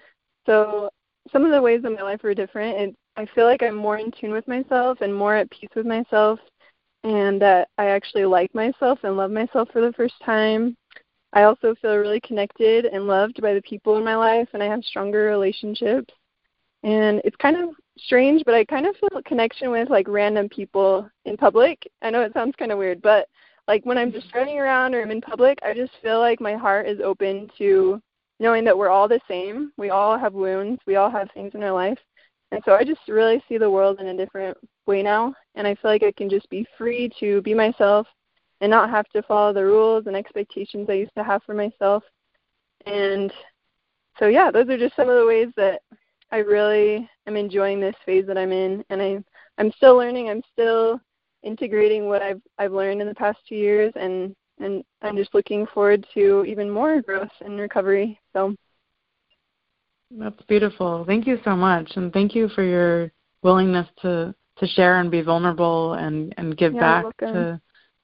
So 0.47 0.91
some 1.33 1.45
of 1.45 1.53
the 1.53 1.63
ways 1.63 1.83
in 1.85 1.95
my 1.95 2.03
life 2.03 2.25
are 2.25 2.35
different 2.35 2.77
and 2.79 2.95
I 3.17 3.27
feel 3.35 3.45
like 3.45 3.63
I'm 3.63 3.77
more 3.77 3.99
in 3.99 4.11
tune 4.11 4.33
with 4.33 4.49
myself 4.49 5.01
and 5.01 5.15
more 5.15 5.37
at 5.37 5.51
peace 5.51 5.71
with 5.77 5.87
myself 5.87 6.41
and 7.05 7.41
that 7.41 7.69
I 7.79 7.87
actually 7.87 8.25
like 8.25 8.53
myself 8.55 8.99
and 9.05 9.17
love 9.17 9.31
myself 9.31 9.69
for 9.73 9.81
the 9.81 9.93
first 9.93 10.15
time. 10.25 10.77
I 11.33 11.45
also 11.45 11.75
feel 11.81 11.97
really 11.97 12.21
connected 12.21 12.87
and 12.87 13.07
loved 13.07 13.41
by 13.41 13.55
the 13.55 13.63
people 13.63 13.97
in 13.99 14.05
my 14.05 14.17
life 14.17 14.49
and 14.53 14.63
I 14.63 14.67
have 14.67 14.83
stronger 14.85 15.25
relationships. 15.25 16.13
And 16.83 17.21
it's 17.25 17.37
kind 17.37 17.57
of 17.57 17.71
strange, 17.99 18.43
but 18.45 18.55
I 18.55 18.65
kind 18.65 18.87
of 18.87 18.97
feel 18.97 19.19
a 19.19 19.23
connection 19.23 19.71
with 19.71 19.91
like 19.91 20.09
random 20.09 20.49
people 20.49 21.09
in 21.25 21.37
public. 21.37 21.89
I 22.03 22.11
know 22.11 22.23
it 22.23 22.33
sounds 22.35 22.57
kind 22.57 22.73
of 22.73 22.79
weird, 22.79 23.01
but 23.01 23.29
like 23.69 23.85
when 23.85 23.99
I'm 23.99 24.13
just 24.13 24.35
running 24.35 24.59
around 24.59 24.95
or 24.95 25.03
I'm 25.03 25.11
in 25.11 25.21
public, 25.21 25.59
I 25.63 25.75
just 25.75 25.93
feel 26.03 26.19
like 26.19 26.41
my 26.41 26.55
heart 26.55 26.87
is 26.87 27.01
open 27.01 27.51
to 27.59 28.01
knowing 28.41 28.65
that 28.65 28.77
we're 28.77 28.91
all 28.91 29.09
the 29.09 29.21
same. 29.29 29.73
We 29.77 29.91
all 29.91 30.19
have 30.19 30.35
wounds. 30.35 30.81
We 30.87 30.97
all 30.97 31.11
have 31.11 31.31
things 31.33 31.53
in 31.55 31.63
our 31.63 31.73
life. 31.73 31.99
And 32.51 32.63
so 32.65 32.75
I 32.75 32.85
just 32.85 33.01
really 33.09 33.43
see 33.49 33.59
the 33.59 33.71
world 33.71 34.01
in 34.01 34.09
a 34.09 34.17
different 34.17 34.57
way 34.87 35.03
now. 35.03 35.35
And 35.55 35.67
I 35.67 35.75
feel 35.75 35.91
like 35.91 36.03
I 36.03 36.13
can 36.13 36.29
just 36.29 36.49
be 36.51 36.67
free 36.77 37.11
to 37.21 37.41
be 37.43 37.55
myself 37.55 38.07
and 38.61 38.71
not 38.71 38.91
have 38.91 39.09
to 39.11 39.23
follow 39.23 39.53
the 39.53 39.65
rules 39.65 40.07
and 40.07 40.17
expectations 40.17 40.89
I 40.89 40.95
used 40.95 41.15
to 41.17 41.25
have 41.25 41.43
for 41.45 41.55
myself. 41.55 42.05
And 42.87 43.33
so, 44.19 44.27
yeah, 44.27 44.51
those 44.51 44.69
are 44.69 44.79
just 44.79 44.95
some 44.95 45.09
of 45.09 45.19
the 45.19 45.27
ways 45.27 45.49
that 45.57 45.81
I 46.31 46.39
really 46.39 47.09
am 47.27 47.37
enjoying 47.37 47.81
this 47.81 47.95
phase 48.05 48.27
that 48.27 48.39
I'm 48.39 48.53
in, 48.53 48.85
and 48.91 49.01
I 49.01 49.19
I'm 49.59 49.71
still 49.77 49.97
learning. 49.97 50.29
I'm 50.29 50.43
still 50.53 51.01
integrating 51.45 52.09
what 52.09 52.23
I've 52.23 52.41
I've 52.59 52.73
learned 52.73 53.01
in 53.01 53.09
the 53.09 53.15
past 53.15 53.39
two 53.49 53.55
years, 53.55 53.93
and 53.97 54.35
and 54.59 54.85
I'm 55.03 55.17
just 55.17 55.35
looking 55.35 55.67
forward 55.73 56.07
to 56.15 56.45
even 56.45 56.71
more 56.71 57.01
growth 57.03 57.31
and 57.41 57.59
recovery. 57.59 58.19
So 58.33 58.55
that's 60.11 60.43
beautiful. 60.49 61.05
Thank 61.07 61.27
you 61.27 61.39
so 61.45 61.55
much, 61.55 61.93
and 61.97 62.13
thank 62.13 62.35
you 62.35 62.49
for 62.49 62.63
your 62.63 63.13
willingness 63.43 63.87
to 64.03 64.35
to 64.57 64.67
share 64.67 65.01
and 65.01 65.11
be 65.11 65.21
vulnerable 65.21 65.95
and 65.95 66.35
and 66.37 66.57
give 66.57 66.75
yeah, 66.75 67.03
back 67.03 67.17
to 67.19 67.61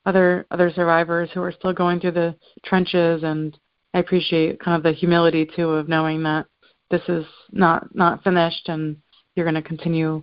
other 0.06 0.46
other 0.50 0.70
survivors 0.70 1.30
who 1.32 1.42
are 1.42 1.52
still 1.52 1.72
going 1.72 2.00
through 2.00 2.12
the 2.12 2.34
trenches 2.64 3.22
and 3.22 3.58
I 3.94 3.98
appreciate 3.98 4.60
kind 4.60 4.76
of 4.76 4.82
the 4.82 4.92
humility 4.92 5.46
too 5.46 5.70
of 5.70 5.88
knowing 5.88 6.22
that 6.24 6.46
this 6.90 7.02
is 7.08 7.24
not 7.52 7.94
not 7.94 8.22
finished 8.22 8.68
and 8.68 8.96
you're 9.34 9.50
going 9.50 9.62
to 9.62 9.68
continue 9.68 10.22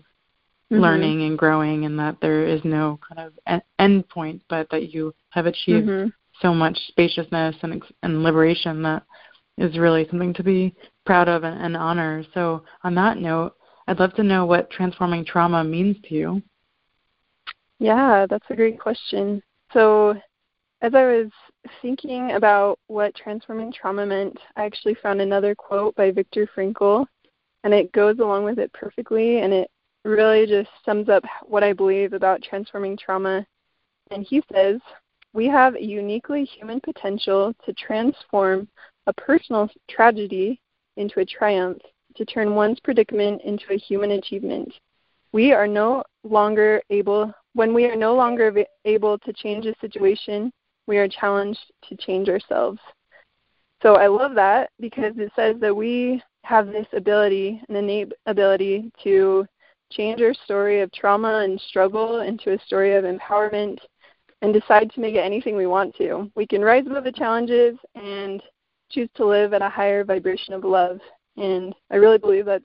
mm-hmm. 0.71 0.81
learning 0.81 1.23
and 1.23 1.37
growing 1.37 1.85
and 1.85 1.97
that 1.99 2.17
there 2.21 2.45
is 2.45 2.61
no 2.63 2.99
kind 3.07 3.27
of 3.27 3.61
end 3.79 4.07
point 4.09 4.41
but 4.49 4.69
that 4.69 4.93
you 4.93 5.13
have 5.29 5.45
achieved 5.45 5.87
mm-hmm. 5.87 6.09
so 6.41 6.53
much 6.53 6.77
spaciousness 6.87 7.55
and 7.61 7.81
and 8.03 8.23
liberation 8.23 8.81
that 8.81 9.03
is 9.57 9.77
really 9.77 10.07
something 10.09 10.33
to 10.33 10.43
be 10.43 10.75
proud 11.05 11.27
of 11.27 11.43
and, 11.43 11.59
and 11.61 11.77
honor 11.77 12.23
so 12.33 12.63
on 12.83 12.93
that 12.95 13.17
note 13.17 13.53
i'd 13.87 13.99
love 13.99 14.13
to 14.13 14.23
know 14.23 14.45
what 14.45 14.69
transforming 14.69 15.23
trauma 15.23 15.63
means 15.63 15.95
to 16.03 16.13
you 16.13 16.41
yeah 17.79 18.25
that's 18.29 18.45
a 18.49 18.55
great 18.55 18.79
question 18.79 19.41
so 19.73 20.15
as 20.81 20.93
i 20.93 21.05
was 21.05 21.29
thinking 21.81 22.31
about 22.31 22.77
what 22.87 23.15
transforming 23.15 23.71
trauma 23.71 24.05
meant 24.05 24.37
i 24.57 24.65
actually 24.65 24.95
found 24.95 25.21
another 25.21 25.55
quote 25.55 25.95
by 25.95 26.11
viktor 26.11 26.47
frankl 26.55 27.05
and 27.63 27.73
it 27.73 27.91
goes 27.91 28.19
along 28.19 28.43
with 28.43 28.59
it 28.59 28.71
perfectly 28.73 29.39
and 29.39 29.53
it 29.53 29.69
really 30.07 30.45
just 30.45 30.69
sums 30.85 31.09
up 31.09 31.23
what 31.45 31.63
I 31.63 31.73
believe 31.73 32.13
about 32.13 32.41
transforming 32.41 32.97
trauma. 32.97 33.45
And 34.11 34.25
he 34.27 34.41
says, 34.51 34.79
We 35.33 35.47
have 35.47 35.75
a 35.75 35.83
uniquely 35.83 36.45
human 36.45 36.79
potential 36.79 37.53
to 37.65 37.73
transform 37.73 38.67
a 39.05 39.13
personal 39.13 39.69
tragedy 39.89 40.59
into 40.95 41.19
a 41.19 41.25
triumph, 41.25 41.81
to 42.15 42.25
turn 42.25 42.55
one's 42.55 42.79
predicament 42.79 43.41
into 43.43 43.65
a 43.71 43.77
human 43.77 44.11
achievement. 44.11 44.73
We 45.31 45.51
are 45.51 45.67
no 45.67 46.03
longer 46.23 46.81
able, 46.89 47.33
when 47.53 47.73
we 47.73 47.85
are 47.85 47.95
no 47.95 48.15
longer 48.15 48.65
able 48.85 49.19
to 49.19 49.33
change 49.33 49.65
a 49.65 49.75
situation, 49.79 50.51
we 50.87 50.97
are 50.97 51.07
challenged 51.07 51.59
to 51.89 51.97
change 51.97 52.29
ourselves. 52.29 52.79
So 53.83 53.95
I 53.95 54.07
love 54.07 54.33
that 54.35 54.71
because 54.79 55.13
it 55.17 55.31
says 55.35 55.57
that 55.59 55.75
we 55.75 56.23
have 56.43 56.67
this 56.67 56.87
ability, 56.93 57.61
an 57.67 57.75
innate 57.75 58.13
ability 58.25 58.91
to 59.03 59.45
change 59.91 60.21
our 60.21 60.33
story 60.33 60.81
of 60.81 60.91
trauma 60.91 61.41
and 61.43 61.59
struggle 61.61 62.21
into 62.21 62.53
a 62.53 62.59
story 62.65 62.95
of 62.95 63.05
empowerment 63.05 63.77
and 64.41 64.53
decide 64.53 64.91
to 64.91 64.99
make 64.99 65.15
it 65.15 65.19
anything 65.19 65.55
we 65.55 65.67
want 65.67 65.95
to. 65.95 66.31
We 66.35 66.45
can 66.45 66.61
rise 66.61 66.85
above 66.85 67.03
the 67.03 67.11
challenges 67.11 67.77
and 67.95 68.41
choose 68.89 69.09
to 69.15 69.25
live 69.25 69.53
at 69.53 69.61
a 69.61 69.69
higher 69.69 70.03
vibration 70.03 70.53
of 70.53 70.63
love. 70.63 70.99
And 71.37 71.73
I 71.91 71.95
really 71.95 72.17
believe 72.17 72.45
that's 72.45 72.63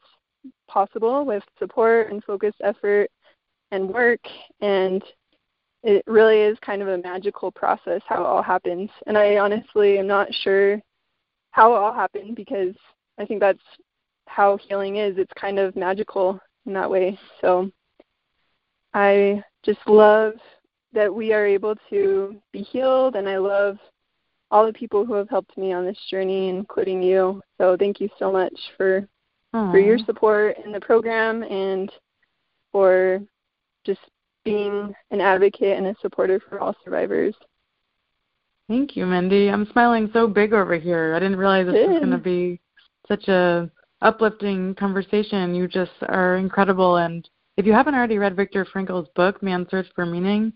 possible 0.69 1.25
with 1.25 1.43
support 1.59 2.11
and 2.11 2.23
focused 2.25 2.61
effort 2.63 3.11
and 3.71 3.89
work. 3.89 4.21
And 4.61 5.03
it 5.83 6.05
really 6.07 6.41
is 6.41 6.59
kind 6.61 6.83
of 6.83 6.89
a 6.89 6.99
magical 6.99 7.51
process 7.51 8.03
how 8.07 8.23
it 8.23 8.27
all 8.27 8.43
happens. 8.43 8.91
And 9.07 9.17
I 9.17 9.39
honestly 9.39 9.99
am 9.99 10.07
not 10.07 10.33
sure 10.43 10.81
how 11.51 11.75
it 11.75 11.79
all 11.79 11.93
happened 11.93 12.37
because 12.37 12.75
I 13.19 13.27
think 13.27 13.41
that's 13.41 13.63
how 14.27 14.57
healing 14.57 14.97
is. 14.97 15.19
It's 15.19 15.33
kind 15.39 15.59
of 15.59 15.77
magical 15.77 16.39
in 16.67 16.73
that 16.75 16.91
way. 16.91 17.19
So 17.41 17.71
I 18.95 19.43
just 19.65 19.81
love 19.87 20.35
that 20.93 21.13
we 21.13 21.33
are 21.33 21.47
able 21.47 21.75
to 21.91 22.37
be 22.53 22.63
healed, 22.63 23.17
and 23.17 23.29
I 23.29 23.39
love 23.39 23.79
all 24.51 24.67
the 24.67 24.73
people 24.73 25.07
who 25.07 25.15
have 25.15 25.31
helped 25.31 25.57
me 25.57 25.73
on 25.73 25.85
this 25.85 25.99
journey, 26.11 26.49
including 26.49 27.03
you. 27.03 27.43
So 27.59 27.77
thank 27.79 28.01
you 28.01 28.09
so 28.19 28.31
much 28.31 28.55
for 28.77 29.09
Aww. 29.55 29.73
for 29.73 29.79
your 29.79 29.99
support 29.99 30.57
in 30.65 30.73
the 30.73 30.81
program 30.81 31.43
and 31.43 31.91
for 32.71 33.21
just 33.85 34.01
being 34.45 34.95
an 35.11 35.21
advocate 35.21 35.79
and 35.79 35.87
a 35.87 35.95
supporter 36.01 36.41
for 36.49 36.61
all 36.61 36.77
survivors. 36.85 37.35
Thank 38.69 38.97
you, 38.97 39.07
Mindy. 39.07 39.49
I'm 39.49 39.69
smiling 39.73 40.11
so 40.13 40.27
big 40.27 40.53
over 40.53 40.77
here. 40.77 41.15
I 41.15 41.19
didn't 41.19 41.39
realize 41.39 41.67
this 41.67 41.89
was 41.89 41.99
going 41.99 42.11
to 42.11 42.19
be 42.19 42.61
such 43.09 43.29
a 43.29 43.71
uplifting 44.03 44.75
conversation. 44.75 45.55
You 45.55 45.69
just 45.69 45.93
are 46.09 46.37
incredible. 46.37 46.97
And 46.97 47.29
if 47.57 47.67
you 47.67 47.73
haven't 47.73 47.95
already 47.95 48.19
read 48.19 48.37
Viktor 48.37 48.67
Frankl's 48.67 49.09
book, 49.15 49.43
Man's 49.43 49.71
Search 49.71 49.87
for 49.95 50.05
Meaning, 50.05 50.53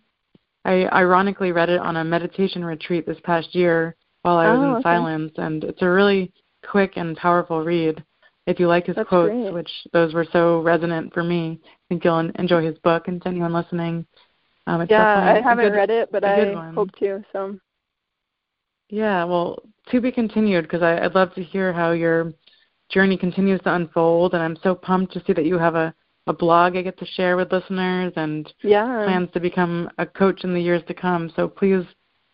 I 0.65 0.87
ironically 0.89 1.53
read 1.53 1.69
it 1.69 1.81
on 1.81 1.97
a 1.97 2.05
meditation 2.05 2.65
retreat 2.65 3.07
this 3.07 3.19
past 3.23 3.55
year 3.55 3.95
while 4.23 4.37
I 4.37 4.51
was 4.51 4.59
oh, 4.59 4.63
in 4.63 4.71
okay. 4.73 4.83
silence, 4.83 5.33
and 5.37 5.63
it's 5.63 5.83
a 5.83 5.89
really 5.89 6.33
quick 6.69 6.95
and 6.97 7.17
powerful 7.17 7.63
read. 7.63 8.03
If 8.49 8.59
you 8.59 8.67
like 8.67 8.87
his 8.87 8.97
That's 8.97 9.09
quotes, 9.09 9.31
great. 9.31 9.53
which 9.53 9.71
those 9.93 10.13
were 10.15 10.27
so 10.33 10.61
resonant 10.61 11.15
for 11.15 11.23
me, 11.23 11.61
I 11.65 11.69
think 11.89 12.05
you'll 12.05 12.19
enjoy 12.19 12.65
his 12.65 12.79
book. 12.79 13.09
And 13.09 13.23
to 13.23 13.29
anyone 13.29 13.53
listening, 13.53 14.07
um, 14.67 14.81
it's 14.81 14.91
yeah, 14.91 15.35
I 15.37 15.41
haven't 15.41 15.67
good, 15.67 15.77
read 15.77 15.91
it, 15.91 16.11
but 16.11 16.25
I 16.25 16.53
one. 16.53 16.75
hope 16.75 16.91
to. 16.99 17.25
So. 17.33 17.59
Yeah, 18.89 19.25
well, 19.25 19.59
to 19.91 20.01
be 20.01 20.13
continued 20.13 20.63
because 20.63 20.83
I'd 20.83 21.15
love 21.15 21.35
to 21.35 21.43
hear 21.43 21.73
how 21.73 21.93
your 21.93 22.33
journey 22.89 23.17
continues 23.17 23.61
to 23.63 23.75
unfold, 23.75 24.35
and 24.35 24.43
I'm 24.43 24.59
so 24.63 24.75
pumped 24.75 25.13
to 25.15 25.23
see 25.27 25.33
that 25.33 25.47
you 25.47 25.59
have 25.59 25.75
a, 25.75 25.95
a 26.27 26.33
blog 26.33 26.77
I 26.77 26.83
get 26.83 26.99
to 26.99 27.07
share 27.07 27.37
with 27.37 27.53
listeners 27.53 28.13
and 28.17 28.53
yeah. 28.63 29.05
plans 29.05 29.31
to 29.35 29.41
become 29.41 29.91
a 29.99 30.07
coach 30.07 30.45
in 30.45 30.55
the 30.55 30.61
years 30.61 30.83
to 30.89 30.95
come. 30.95 31.33
So 31.37 31.47
please 31.49 31.85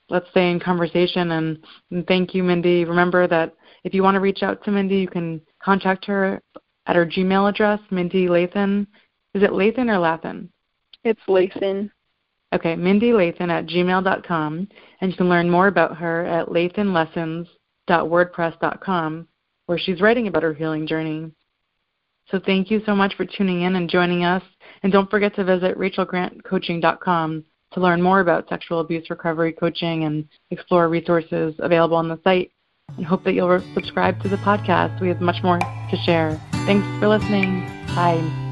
let's 0.09 0.31
stay 0.31 0.51
in 0.51 0.59
conversation 0.61 1.33
and, 1.33 1.59
and 1.91 2.07
thank 2.07 2.35
you, 2.35 2.43
Mindy. 2.43 2.85
Remember 2.85 3.27
that 3.29 3.55
if 3.85 3.95
you 3.95 4.03
want 4.03 4.17
to 4.17 4.21
reach 4.21 4.43
out 4.43 4.62
to 4.65 4.71
Mindy, 4.71 4.97
you 4.97 5.09
can 5.09 5.41
contact 5.62 6.05
her 6.07 6.43
at 6.87 6.97
her 6.97 7.07
Gmail 7.07 7.49
address, 7.49 7.81
Mindy 7.91 8.27
Lathan. 8.27 8.87
Is 9.35 9.43
it 9.43 9.51
Lathan 9.51 9.88
or 9.88 9.99
Lathan? 9.99 10.49
It's 11.05 11.21
Lathan. 11.29 11.91
Okay, 12.55 12.77
Mindy 12.77 13.12
Lathan 13.12 13.51
at 13.51 13.65
gmail.com, 13.67 14.69
and 15.01 15.11
you 15.11 15.17
can 15.17 15.31
learn 15.31 15.49
more 15.49 15.69
about 15.69 15.97
her 15.97 16.27
at 16.27 16.49
lathanlessons.wordpress.com 16.49 19.29
where 19.66 19.79
she's 19.79 20.01
writing 20.01 20.29
about 20.29 20.42
her 20.42 20.55
healing 20.55 20.87
journey. 20.87 21.31
So 22.31 22.40
thank 22.44 22.70
you 22.70 22.83
so 22.87 22.94
much 22.94 23.14
for 23.16 23.25
tuning 23.25 23.62
in 23.62 23.77
and 23.77 23.90
joining 23.90 24.25
us. 24.25 24.42
And 24.83 24.92
don't 24.92 25.11
forget 25.11 25.35
to 25.37 25.44
visit 25.44 25.77
rachelgrantcoaching.com 25.77 27.44
to 27.72 27.81
learn 27.81 28.03
more 28.03 28.20
about 28.20 28.48
sexual 28.48 28.81
abuse 28.81 29.11
recovery 29.11 29.53
coaching 29.53 30.05
and 30.05 30.29
explore 30.51 30.88
resources 30.88 31.55
available 31.59 31.96
on 31.96 32.09
the 32.09 32.20
site. 32.22 32.53
And 32.96 33.07
hope 33.07 33.25
that 33.25 33.33
you'll 33.33 33.62
subscribe 33.75 34.20
to 34.22 34.29
the 34.29 34.37
podcast. 34.37 35.01
We 35.01 35.09
have 35.09 35.20
much 35.20 35.42
more 35.42 35.59
to 35.59 35.96
share. 36.05 36.40
Thanks 36.66 36.87
for 37.01 37.09
listening. 37.09 37.61
Bye. 37.94 38.52